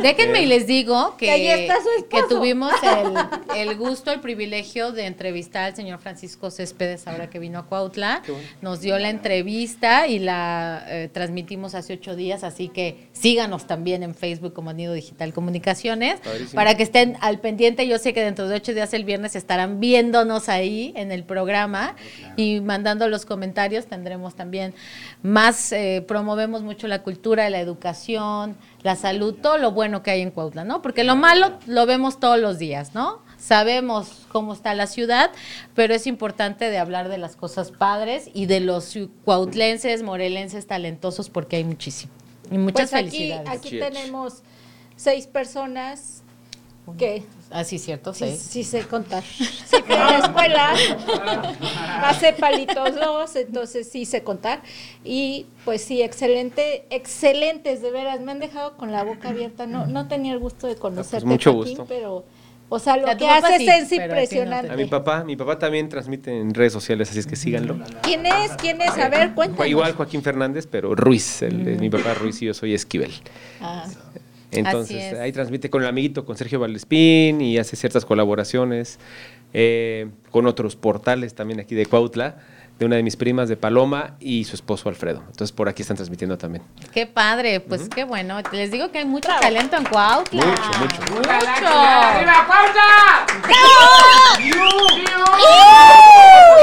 [0.00, 2.36] Déjenme y les digo que, Que ahí está su que esposo.
[2.38, 7.58] tuvimos el, el gusto, el privilegio de entrevistar al señor Francisco Céspedes ahora que vino
[7.58, 8.22] a Cuautla.
[8.62, 14.02] Nos dio la entrevista y la eh, transmitimos hace ocho días, así que síganos también
[14.02, 15.57] en Facebook como Nido Digital Comunicación.
[15.58, 16.54] Comunicaciones Padrísimo.
[16.54, 17.86] para que estén al pendiente.
[17.86, 21.96] Yo sé que dentro de ocho días el viernes estarán viéndonos ahí en el programa
[22.36, 23.86] y mandando los comentarios.
[23.86, 24.74] Tendremos también
[25.22, 30.20] más, eh, promovemos mucho la cultura, la educación, la salud, todo lo bueno que hay
[30.22, 30.82] en Cuautla, ¿no?
[30.82, 33.20] Porque lo malo lo vemos todos los días, ¿no?
[33.38, 35.30] Sabemos cómo está la ciudad,
[35.74, 41.30] pero es importante de hablar de las cosas padres y de los cuautlenses, morelenses talentosos,
[41.30, 42.12] porque hay muchísimo.
[42.50, 43.48] Y muchas Pues aquí, felicidades.
[43.48, 44.42] aquí tenemos
[44.98, 46.22] seis personas
[46.98, 48.36] que Así es cierto, sí, sí.
[48.36, 49.22] sí sé contar.
[49.68, 50.74] Sí, fui a la escuela,
[52.00, 54.62] pasé palitos dos, entonces sí sé contar.
[55.04, 59.66] Y pues sí, excelente, excelentes, de veras, me han dejado con la boca abierta.
[59.66, 61.86] No, no tenía el gusto de conocerte, mucho Joaquín, gusto.
[61.86, 62.24] pero,
[62.70, 64.72] o sea, lo que haces sí, es pero a ti no te- impresionante.
[64.72, 67.78] A mi papá, mi papá también transmite en redes sociales, así es que síganlo.
[68.02, 68.52] ¿Quién es?
[68.52, 68.90] ¿Quién es?
[68.90, 69.66] A ver, cuéntanos.
[69.68, 73.12] Igual Joaquín Fernández, pero Ruiz, el, mi papá Ruiz y yo soy Esquivel.
[73.60, 73.84] Ah.
[74.50, 75.18] Entonces, es.
[75.18, 78.98] ahí transmite con el amiguito, con Sergio Valdespín y hace ciertas colaboraciones
[79.52, 82.36] eh, con otros portales también aquí de Cuautla,
[82.78, 85.22] de una de mis primas de Paloma y su esposo Alfredo.
[85.26, 86.62] Entonces, por aquí están transmitiendo también.
[86.92, 88.38] Qué padre, pues qué bueno.
[88.52, 90.46] Les digo que hay mucho talento en Cuautla.
[90.46, 91.00] Mucho, mucho.
[91.12, 91.28] Mucho.
[91.28, 93.26] ¡Arriba, pausa!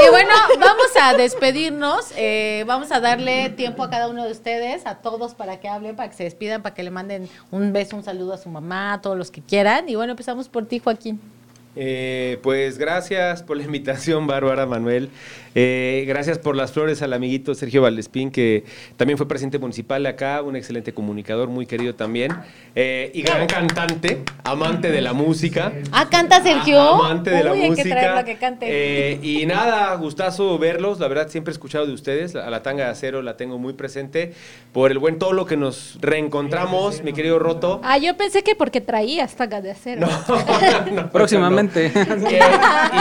[0.04, 2.12] Y bueno, vamos a despedirnos.
[2.16, 5.96] eh, vamos a darle tiempo a cada uno de ustedes, a todos, para que hablen,
[5.96, 8.94] para que se despidan, para que le manden un beso, un saludo a su mamá,
[8.94, 9.88] a todos los que quieran.
[9.88, 11.20] Y bueno, empezamos por ti, Joaquín.
[11.78, 15.10] Eh, pues gracias por la invitación, Bárbara Manuel.
[15.58, 18.64] Eh, gracias por las flores al amiguito Sergio Valdespín, que
[18.98, 22.30] también fue presidente municipal de acá, un excelente comunicador, muy querido también.
[22.74, 25.72] Eh, y gran cantante, amante de la música.
[25.92, 26.78] Ah, canta Sergio.
[26.78, 27.84] Amante de la Uy, hay música.
[27.84, 28.66] que traerlo que cante.
[28.68, 31.00] Eh, y nada, gustazo verlos.
[31.00, 32.36] La verdad, siempre he escuchado de ustedes.
[32.36, 34.34] A la tanga de acero la tengo muy presente.
[34.74, 37.80] Por el buen todo lo que nos reencontramos, mi querido Roto.
[37.82, 40.06] Ah, yo pensé que porque traías tagas de acero.
[40.06, 41.90] No, Próximamente.
[42.18, 42.28] no.
[42.28, 42.40] Eh,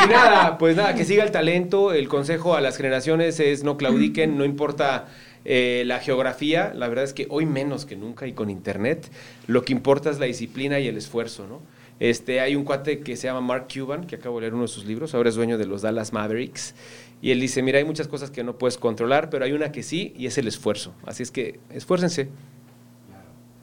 [0.05, 1.91] y nada, pues nada, que siga el talento.
[1.91, 5.07] El consejo a las generaciones es no claudiquen, no importa
[5.45, 6.71] eh, la geografía.
[6.75, 9.09] La verdad es que hoy menos que nunca y con internet,
[9.47, 11.61] lo que importa es la disciplina y el esfuerzo, ¿no?
[11.99, 14.67] Este, hay un cuate que se llama Mark Cuban, que acabo de leer uno de
[14.67, 16.75] sus libros, ahora es dueño de los Dallas Mavericks.
[17.21, 19.81] Y él dice, mira, hay muchas cosas que no puedes controlar, pero hay una que
[19.81, 20.93] sí, y es el esfuerzo.
[21.05, 22.27] Así es que esfuércense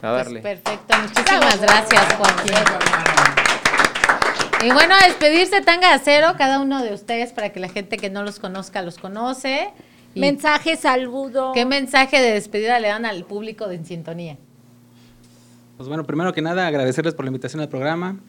[0.01, 0.41] a darle.
[0.41, 3.32] Pues perfecto, muchísimas gracias, Joaquín.
[4.65, 7.97] Y bueno, a despedirse Tanga de Acero, cada uno de ustedes, para que la gente
[7.97, 9.71] que no los conozca los conoce.
[10.15, 11.53] Y Mensaje, saludo.
[11.53, 14.37] ¿Qué mensaje de despedida le dan al público de En Sintonía?
[15.77, 18.21] Pues bueno, primero que nada, agradecerles por la invitación al programa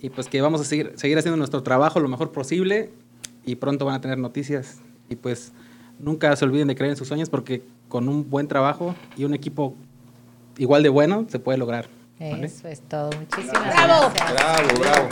[0.00, 2.90] y pues que vamos a seguir, seguir haciendo nuestro trabajo lo mejor posible
[3.44, 4.78] y pronto van a tener noticias
[5.10, 5.52] y pues
[5.98, 9.34] nunca se olviden de creer en sus sueños porque con un buen trabajo y un
[9.34, 9.74] equipo
[10.56, 11.86] igual de bueno se puede lograr.
[12.18, 12.46] ¿vale?
[12.46, 13.10] Eso es todo.
[13.18, 14.10] Muchísimas Bravo.
[14.14, 14.32] gracias.
[14.32, 15.08] Bravo, bravo.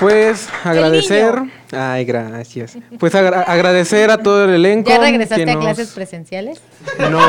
[0.00, 1.34] Pues agradecer.
[1.72, 2.76] Ay, gracias.
[2.98, 4.88] Pues agra- agradecer a todo el elenco.
[4.90, 6.60] ¿Ya regresaste a clases presenciales?
[6.98, 7.20] No.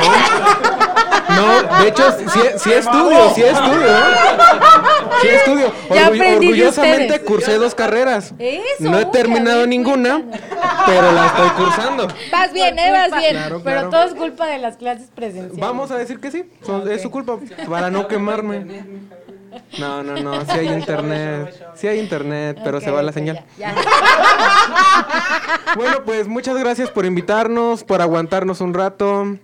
[1.31, 3.87] No, de hecho, sí, sí estudio, sí estudio.
[5.21, 5.73] Sí estudio.
[5.89, 7.19] Orgullosamente ustedes.
[7.21, 8.33] cursé dos carreras.
[8.37, 10.21] Eso, No he terminado ninguna,
[10.85, 12.07] pero la estoy cursando.
[12.31, 13.31] Vas bien, eh, vas bien.
[13.33, 15.57] Claro, Pero todo es culpa de las clases presenciales.
[15.57, 17.37] Vamos a decir que sí, son- es su culpa,
[17.69, 18.65] para no quemarme.
[19.79, 23.43] No, no, no, sí hay internet, sí hay internet, pero se va la señal.
[23.57, 23.75] ya, ya.
[25.75, 29.37] Bueno, pues muchas gracias por invitarnos, por aguantarnos un rato.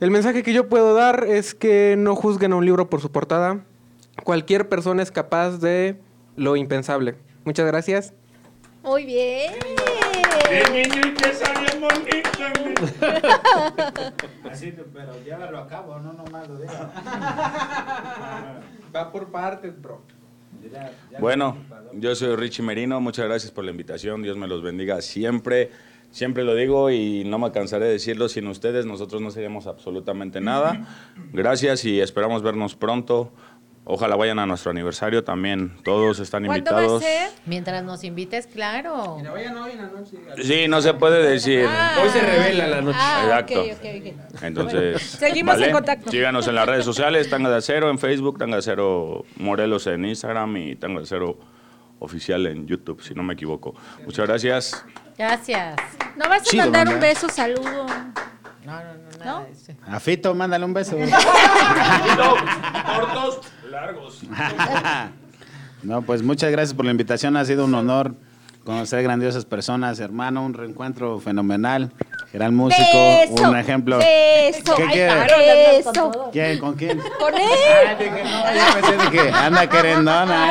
[0.00, 3.12] El mensaje que yo puedo dar es que no juzguen a un libro por su
[3.12, 3.64] portada.
[4.24, 6.00] Cualquier persona es capaz de
[6.36, 7.14] lo impensable.
[7.44, 8.12] Muchas gracias.
[8.82, 9.52] Muy bien.
[14.50, 16.80] Así, pero llévalo a cabo, no nomás lo digas.
[18.94, 20.02] Va por partes, bro.
[21.18, 21.56] Bueno,
[21.94, 25.70] yo soy Richie Merino, muchas gracias por la invitación, Dios me los bendiga siempre,
[26.10, 30.40] siempre lo digo y no me cansaré de decirlo, sin ustedes nosotros no seríamos absolutamente
[30.40, 30.86] nada.
[31.32, 33.32] Gracias y esperamos vernos pronto.
[33.84, 37.02] Ojalá vayan a nuestro aniversario también, todos están ¿Cuándo va a invitados.
[37.02, 37.30] ser?
[37.46, 39.18] Mientras nos invites, claro.
[39.32, 40.16] vayan hoy en la noche.
[40.40, 41.66] Sí, no se puede decir.
[42.00, 42.98] Hoy se revela la noche.
[43.00, 43.60] Ah, Exacto.
[43.62, 43.84] ok, ok,
[44.36, 44.42] ok.
[44.42, 46.10] Entonces, Seguimos en contacto.
[46.12, 50.04] Síganos en las redes sociales, Tanga de Acero en Facebook, Tanga de Acero Morelos en
[50.04, 51.38] Instagram y Tanga de Acero
[51.98, 53.74] Oficial en YouTube, si no me equivoco.
[54.04, 54.84] Muchas gracias.
[55.18, 55.76] Gracias.
[56.16, 57.86] ¿No vas a Chido, mandar un beso, saludo?
[58.64, 59.72] No, no, no, nada de eso.
[59.88, 60.96] A Fito, mándale un beso.
[62.96, 63.40] Cortos,
[63.72, 64.22] largos.
[65.82, 67.36] No, pues muchas gracias por la invitación.
[67.36, 68.14] Ha sido un honor
[68.64, 71.90] conocer grandiosas personas, hermano, un reencuentro fenomenal.
[72.32, 73.98] Gran músico, Beso, un ejemplo.
[73.98, 75.82] beso, ¿Qué ay, quiere?
[75.92, 76.30] todo.
[76.32, 76.58] ¿Quién?
[76.58, 76.98] ¿Con quién?
[77.18, 77.42] Con él.
[77.88, 80.48] Ah, dije, no, ya pensé, dije, anda querendona.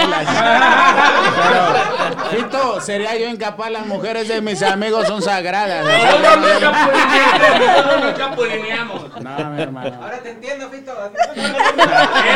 [2.29, 5.84] Pero, Fito, sería yo incapaz, las mujeres de mis amigos son sagradas.
[5.86, 9.01] Nosotros chapulineamos.
[9.21, 9.99] No, mi hermano.
[10.01, 10.91] Ahora te entiendo, Fito.
[11.36, 11.41] Qué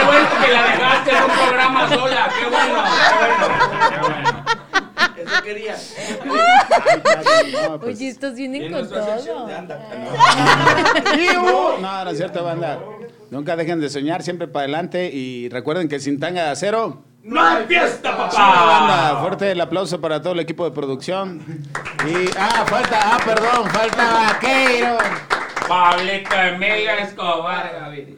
[0.05, 2.29] bueno que la dejaste en un programa sola.
[2.39, 2.83] Qué bueno.
[2.83, 3.89] Qué bueno.
[3.89, 4.64] Qué bueno.
[5.34, 5.76] Eso quería.
[7.82, 9.05] Oye, estos vienen En con todo.
[11.82, 12.80] No, no es cierto, banda.
[13.32, 15.09] Nunca dejen de soñar, siempre para adelante.
[15.11, 17.03] Y recuerden que sin tanga de acero.
[17.23, 19.09] ¡No hay fiesta, Sí, banda.
[19.09, 19.21] papá!
[19.21, 21.41] Fuerte el aplauso para todo el equipo de producción.
[22.07, 24.97] Y, ah, falta, ah, perdón, falta Vaqueiro.
[25.67, 28.15] Pablito Emilio Escobar, Gaviria.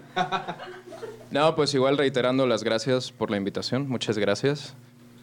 [1.32, 3.88] No, pues igual reiterando las gracias por la invitación.
[3.88, 4.76] Muchas gracias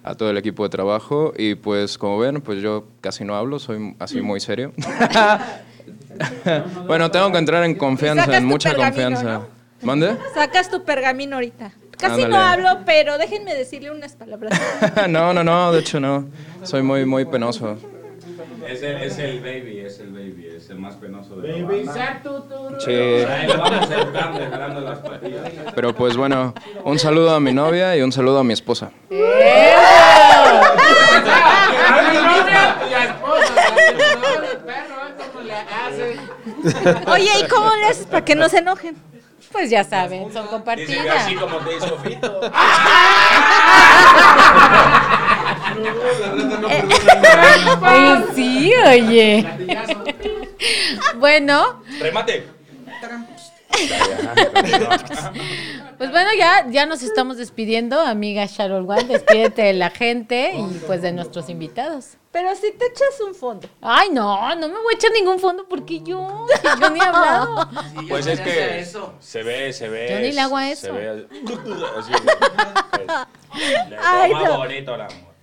[0.05, 1.33] a todo el equipo de trabajo.
[1.37, 4.73] Y pues como ven, pues yo casi no hablo, soy así muy serio.
[6.87, 9.25] bueno, tengo que entrar en confianza, en mucha confianza.
[9.25, 9.47] ¿no?
[9.83, 10.17] ¿Mande?
[10.35, 11.73] Sacas tu pergamino ahorita.
[11.99, 14.61] Casi no hablo, pero déjenme decirle unas palabras.
[15.09, 16.27] no, no, no, de hecho no.
[16.63, 17.79] Soy muy, muy penoso.
[18.67, 21.85] Es el, es el baby, es el baby, es el más penoso de la Baby
[21.85, 21.95] banda.
[21.95, 22.81] Shark, tu, tu, tu.
[22.81, 22.93] Sí.
[22.93, 25.53] Ahí lo vamos educando, jalando las patillas.
[25.75, 26.55] Pero pues bueno,
[26.85, 28.91] un saludo a mi novia y un saludo a mi esposa.
[29.11, 29.15] A
[37.09, 37.13] a.
[37.13, 38.97] Oye, ¿y cómo le haces para que no se enojen?
[39.53, 41.25] Pues ya saben, son compartidas.
[41.25, 42.41] así como te hizo Fito.
[47.83, 49.47] Oye, sí, oye.
[51.17, 52.47] Bueno, Remate.
[55.99, 59.09] pues bueno, ya, ya nos estamos despidiendo, amiga Sharon Wan.
[59.09, 62.17] Despídete de la gente y pues de nuestros invitados.
[62.31, 63.69] Pero si te echas un fondo.
[63.81, 67.03] Ay, no, no me voy a echar ningún fondo porque yo, si yo ni he
[67.03, 67.69] hablado.
[68.09, 68.85] Pues es que
[69.21, 70.09] se ve, se ve.
[70.11, 70.93] Yo ni le hago a Se eso.
[70.95, 71.27] ve
[71.99, 72.13] así.
[72.93, 74.59] es- Le Ay, no.
[74.59, 75.34] bonito el amor.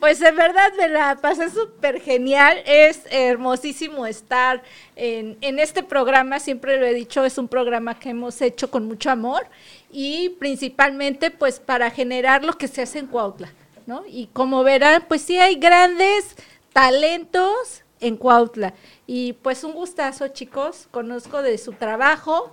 [0.00, 2.58] Pues en verdad me la pasé súper genial.
[2.66, 4.62] Es hermosísimo estar
[4.94, 6.38] en, en este programa.
[6.38, 9.46] Siempre lo he dicho, es un programa que hemos hecho con mucho amor
[9.90, 13.52] y principalmente pues para generar lo que se hace en Cuautla,
[13.86, 14.04] ¿no?
[14.06, 16.36] Y como verán, pues sí hay grandes
[16.72, 18.74] talentos en Cuautla.
[19.06, 20.86] Y pues un gustazo, chicos.
[20.90, 22.52] Conozco de su trabajo,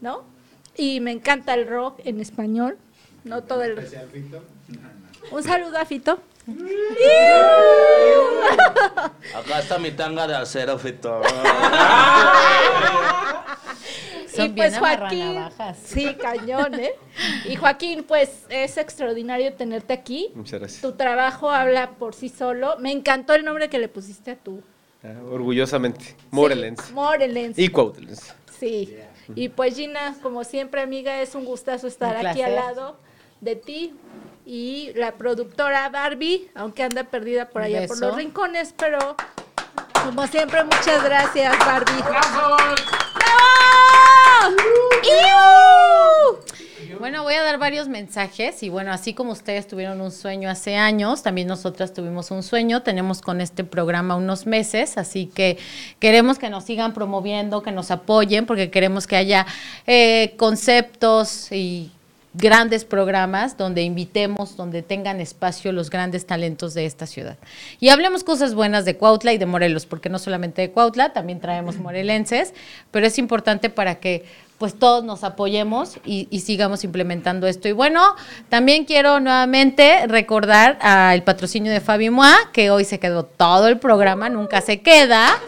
[0.00, 0.24] ¿no?
[0.76, 2.78] Y me encanta el rock en español,
[3.24, 3.78] no todo el...
[5.32, 6.20] Un saludo a Fito.
[9.34, 11.22] Acá está mi tanga de acero, Fito.
[14.34, 15.40] Son y bien pues Joaquín,
[15.82, 16.92] sí, cañón, ¿eh?
[17.46, 20.30] Y Joaquín, pues es extraordinario tenerte aquí.
[20.34, 20.82] Muchas gracias.
[20.82, 22.76] Tu trabajo habla por sí solo.
[22.78, 24.62] Me encantó el nombre que le pusiste a tu
[25.02, 26.16] Ah, Orgullosamente.
[26.30, 26.82] Morelense.
[26.86, 27.62] Sí, Morelense.
[27.62, 28.32] Y Cuautlense.
[28.58, 28.96] Sí.
[29.34, 32.96] Y pues Gina, como siempre, amiga, es un gustazo estar Un aquí al lado
[33.40, 33.94] de ti.
[34.48, 39.16] Y la productora Barbie, aunque anda perdida por allá por los rincones, pero
[40.04, 42.00] como siempre, muchas gracias, Barbie.
[42.00, 42.84] ¡Aplausos!
[45.02, 46.38] ¡Bravo!
[47.00, 50.76] Bueno, voy a dar varios mensajes y bueno, así como ustedes tuvieron un sueño hace
[50.76, 55.58] años, también nosotras tuvimos un sueño, tenemos con este programa unos meses, así que
[55.98, 59.44] queremos que nos sigan promoviendo, que nos apoyen, porque queremos que haya
[59.86, 61.90] eh, conceptos y
[62.36, 67.36] grandes programas donde invitemos, donde tengan espacio los grandes talentos de esta ciudad.
[67.80, 71.40] Y hablemos cosas buenas de Cuautla y de Morelos, porque no solamente de Cuautla, también
[71.40, 72.54] traemos morelenses,
[72.90, 74.24] pero es importante para que
[74.58, 77.68] pues todos nos apoyemos y, sigamos implementando esto.
[77.68, 78.14] Y bueno,
[78.48, 83.78] también quiero nuevamente recordar al patrocinio de Fabi Moa, que hoy se quedó todo el
[83.78, 85.38] programa, nunca se queda.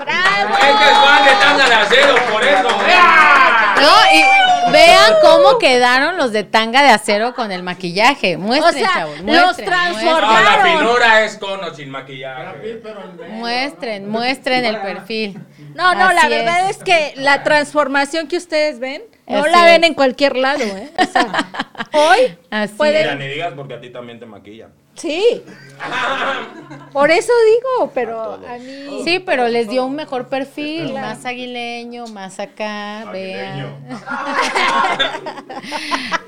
[0.00, 0.54] ¡Bravo!
[0.54, 2.68] Es que es fan de tanga de acero, por eso.
[3.80, 3.92] ¿No?
[4.14, 8.36] Y vean cómo quedaron los de tanga de acero con el maquillaje.
[8.36, 9.18] Muestren, O sea, chavos.
[9.20, 10.44] los Muestren, transformaron.
[10.44, 12.80] La finura es con o sin maquillaje.
[13.30, 15.38] muestren, muestren el perfil.
[15.74, 16.78] No, no, la verdad es.
[16.78, 19.88] que la transformación que ustedes ven, no Así la ven es.
[19.90, 20.90] en cualquier lado, ¿eh?
[20.98, 21.50] O sea,
[21.92, 24.72] hoy Así pueden- Mira, ni digas porque a ti también te maquillan.
[24.94, 25.42] Sí.
[26.90, 29.02] Por eso digo, pero a mí.
[29.04, 33.76] Sí, pero les dio un mejor perfil, más aguileño, más acá, vean.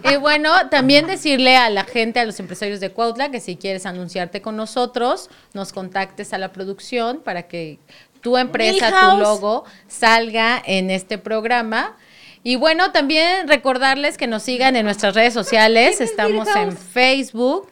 [0.05, 3.87] y bueno, también decirle a la gente, a los empresarios de Cuautla, que si quieres
[3.87, 7.79] anunciarte con nosotros, nos contactes a la producción para que
[8.21, 11.97] tu empresa, tu logo, salga en este programa.
[12.43, 15.97] Y bueno, también recordarles que nos sigan en nuestras redes sociales.
[15.97, 16.77] ¿Quién es Estamos en?
[16.77, 17.69] Facebook.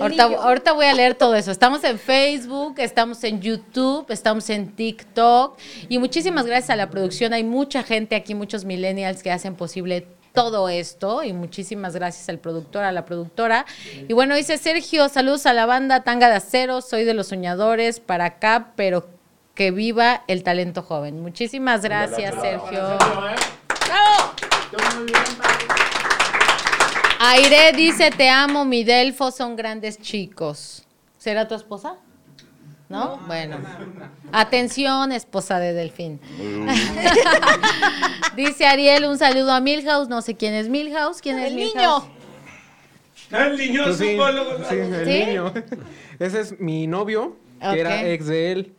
[0.00, 1.50] Ahorita, voy a leer todo eso.
[1.50, 5.58] Estamos en Facebook, estamos en YouTube, estamos en TikTok.
[5.88, 7.32] Y muchísimas gracias a la producción.
[7.32, 11.22] Hay mucha gente aquí, muchos millennials que hacen posible todo esto.
[11.22, 13.66] Y muchísimas gracias al productor, a la productora.
[14.08, 16.80] Y bueno, dice Sergio, saludos a la banda Tanga de Acero.
[16.80, 19.06] Soy de los soñadores para acá, pero
[19.54, 21.20] que viva el talento joven.
[21.20, 22.96] Muchísimas gracias, Sergio.
[27.18, 30.82] Aire dice, te amo, mi Delfo, son grandes chicos.
[31.18, 31.94] ¿Será tu esposa?
[32.88, 33.18] ¿No?
[33.26, 33.56] Bueno.
[34.32, 36.20] Atención, esposa de Delfín.
[38.36, 40.08] dice Ariel, un saludo a Milhouse.
[40.08, 41.22] No sé quién es Milhouse.
[41.22, 42.04] ¿Quién es El Milhouse?
[43.30, 44.58] El niño sí, psicólogo.
[44.68, 45.24] sí, el ¿Sí?
[45.26, 45.54] niño.
[46.18, 48.74] Ese es mi novio, que era ex de él.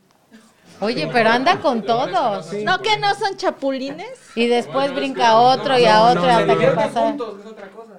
[0.83, 2.53] Oye, pero anda con todos.
[2.53, 4.19] ¿No que no son chapulines?
[4.35, 7.15] Y después brinca a otro y a otro no, hasta que pasa.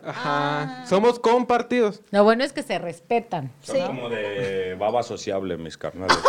[0.07, 0.85] Ajá.
[0.87, 2.03] Somos compartidos.
[2.11, 3.53] Lo bueno es que se respetan.
[3.63, 6.17] Son como de baba sociable, mis carnales.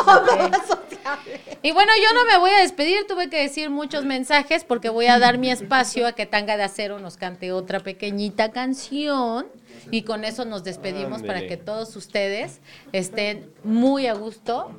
[1.62, 5.08] Y bueno, yo no me voy a despedir, tuve que decir muchos mensajes porque voy
[5.08, 9.48] a dar mi espacio a que Tanga de Acero nos cante otra pequeñita canción
[9.92, 12.60] y con eso nos despedimos para que todos ustedes
[12.92, 14.76] estén muy a gusto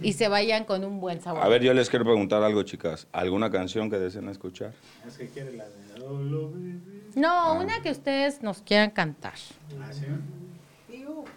[0.00, 1.42] y se vayan con un buen sabor.
[1.42, 3.06] A ver, yo les quiero preguntar algo, chicas.
[3.12, 4.72] ¿Alguna canción que deseen escuchar?
[7.14, 9.34] No, una que ustedes nos quieran cantar.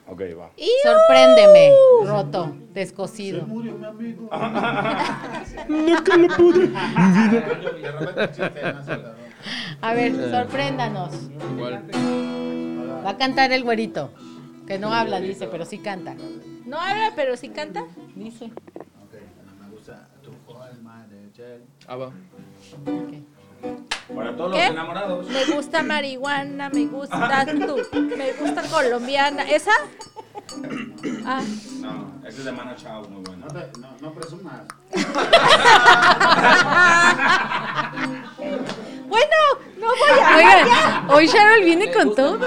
[0.07, 0.51] Ok, va.
[0.83, 1.71] Sorpréndeme,
[2.05, 3.45] roto, descosido.
[9.81, 11.29] A ver, sorpréndanos.
[13.05, 14.11] Va a cantar el güerito,
[14.65, 16.15] que no habla, dice, pero sí canta.
[16.67, 17.83] No habla, pero sí canta.
[18.15, 18.51] Dice.
[21.87, 22.11] Ah, va.
[24.13, 24.65] Para todos ¿Qué?
[24.65, 25.29] enamorados.
[25.29, 27.77] Me gusta marihuana, me gusta tú,
[28.17, 29.43] me gusta colombiana.
[29.43, 29.71] ¿Esa?
[31.25, 31.41] Ah,
[31.81, 33.45] No, ese es de Mana Chao, muy bueno.
[33.79, 34.61] No, no presumas.
[39.07, 39.35] bueno,
[39.77, 40.37] no voy a.
[40.37, 40.67] Oigan,
[41.11, 42.39] hoy Sharon viene con todo.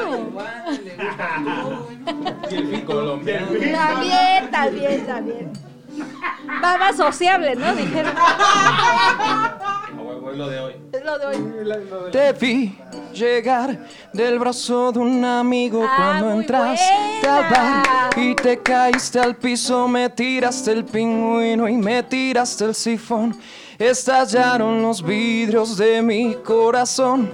[2.86, 3.52] Colombiano.
[3.52, 5.52] Está bien, está bien, está bien.
[6.62, 7.74] Baba sociable, ¿no?
[7.74, 8.12] Dijeron.
[10.30, 10.72] Es lo de hoy.
[10.92, 12.10] Es lo de hoy.
[12.12, 12.78] Te vi
[13.12, 13.78] llegar
[14.12, 17.82] del brazo de un amigo Ah, cuando entraste al buena.
[17.84, 23.36] bar y te caíste al piso, me tiraste el pingüino y me tiraste el sifón.
[23.78, 27.32] Estallaron los vidrios de mi corazón.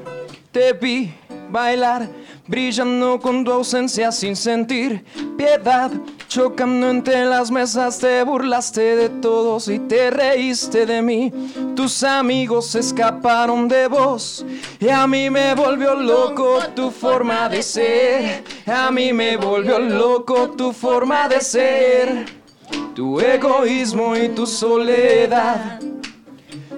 [0.50, 1.12] Te vi
[1.50, 2.08] bailar,
[2.46, 5.04] brillando con tu ausencia sin sentir
[5.36, 5.90] piedad.
[6.28, 11.32] Chocando entre las mesas, te burlaste de todos y te reíste de mí.
[11.74, 14.44] Tus amigos escaparon de vos
[14.80, 18.44] y a mí me volvió loco tu forma de ser.
[18.66, 22.26] A mí me volvió loco tu forma de ser.
[22.94, 25.80] Tu egoísmo y tu soledad.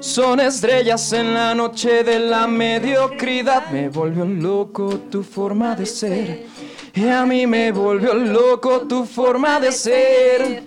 [0.00, 3.68] Son estrellas en la noche de la mediocridad.
[3.70, 6.46] Me volvió loco tu forma de ser.
[6.94, 10.62] Y a mí me volvió loco tu forma de ser.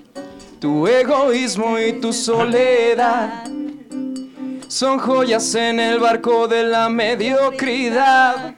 [0.59, 3.45] Tu egoísmo y tu soledad.
[4.67, 8.55] Son joyas en el barco de la mediocridad.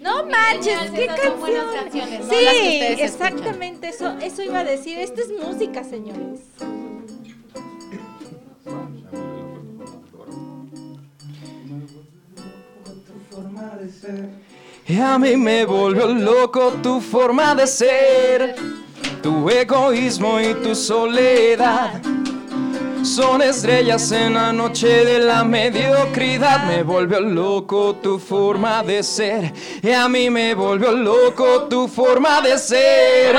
[0.00, 2.08] No manches, qué buenas canción.
[2.08, 2.30] canciones, ¿no?
[2.30, 3.04] Sí, escuchan.
[3.04, 4.98] exactamente, eso, eso iba a decir.
[4.98, 6.40] Esta es música, señores.
[14.86, 18.56] Y a mí me volvió loco tu forma de ser,
[19.22, 22.00] tu egoísmo y tu soledad.
[23.02, 26.66] Son estrellas en la noche de la mediocridad.
[26.66, 29.52] Me volvió loco tu forma de ser.
[29.82, 33.36] Y a mí me volvió loco tu forma de ser.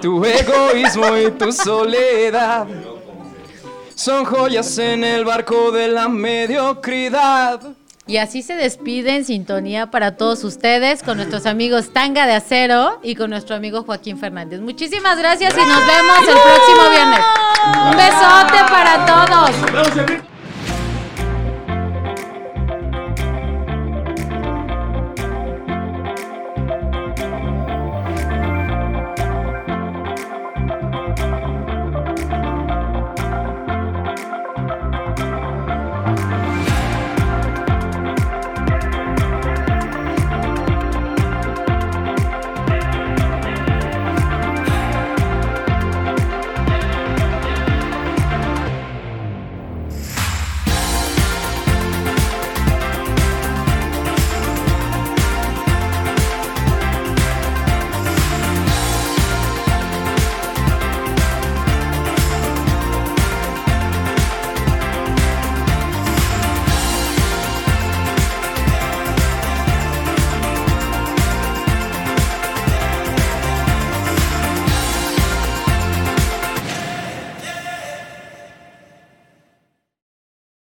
[0.00, 2.66] Tu egoísmo y tu soledad.
[3.94, 7.60] Son joyas en el barco de la mediocridad.
[8.10, 12.98] Y así se despide en sintonía para todos ustedes con nuestros amigos Tanga de Acero
[13.04, 14.60] y con nuestro amigo Joaquín Fernández.
[14.60, 17.20] Muchísimas gracias y nos vemos el próximo viernes.
[17.88, 20.29] Un besote para todos.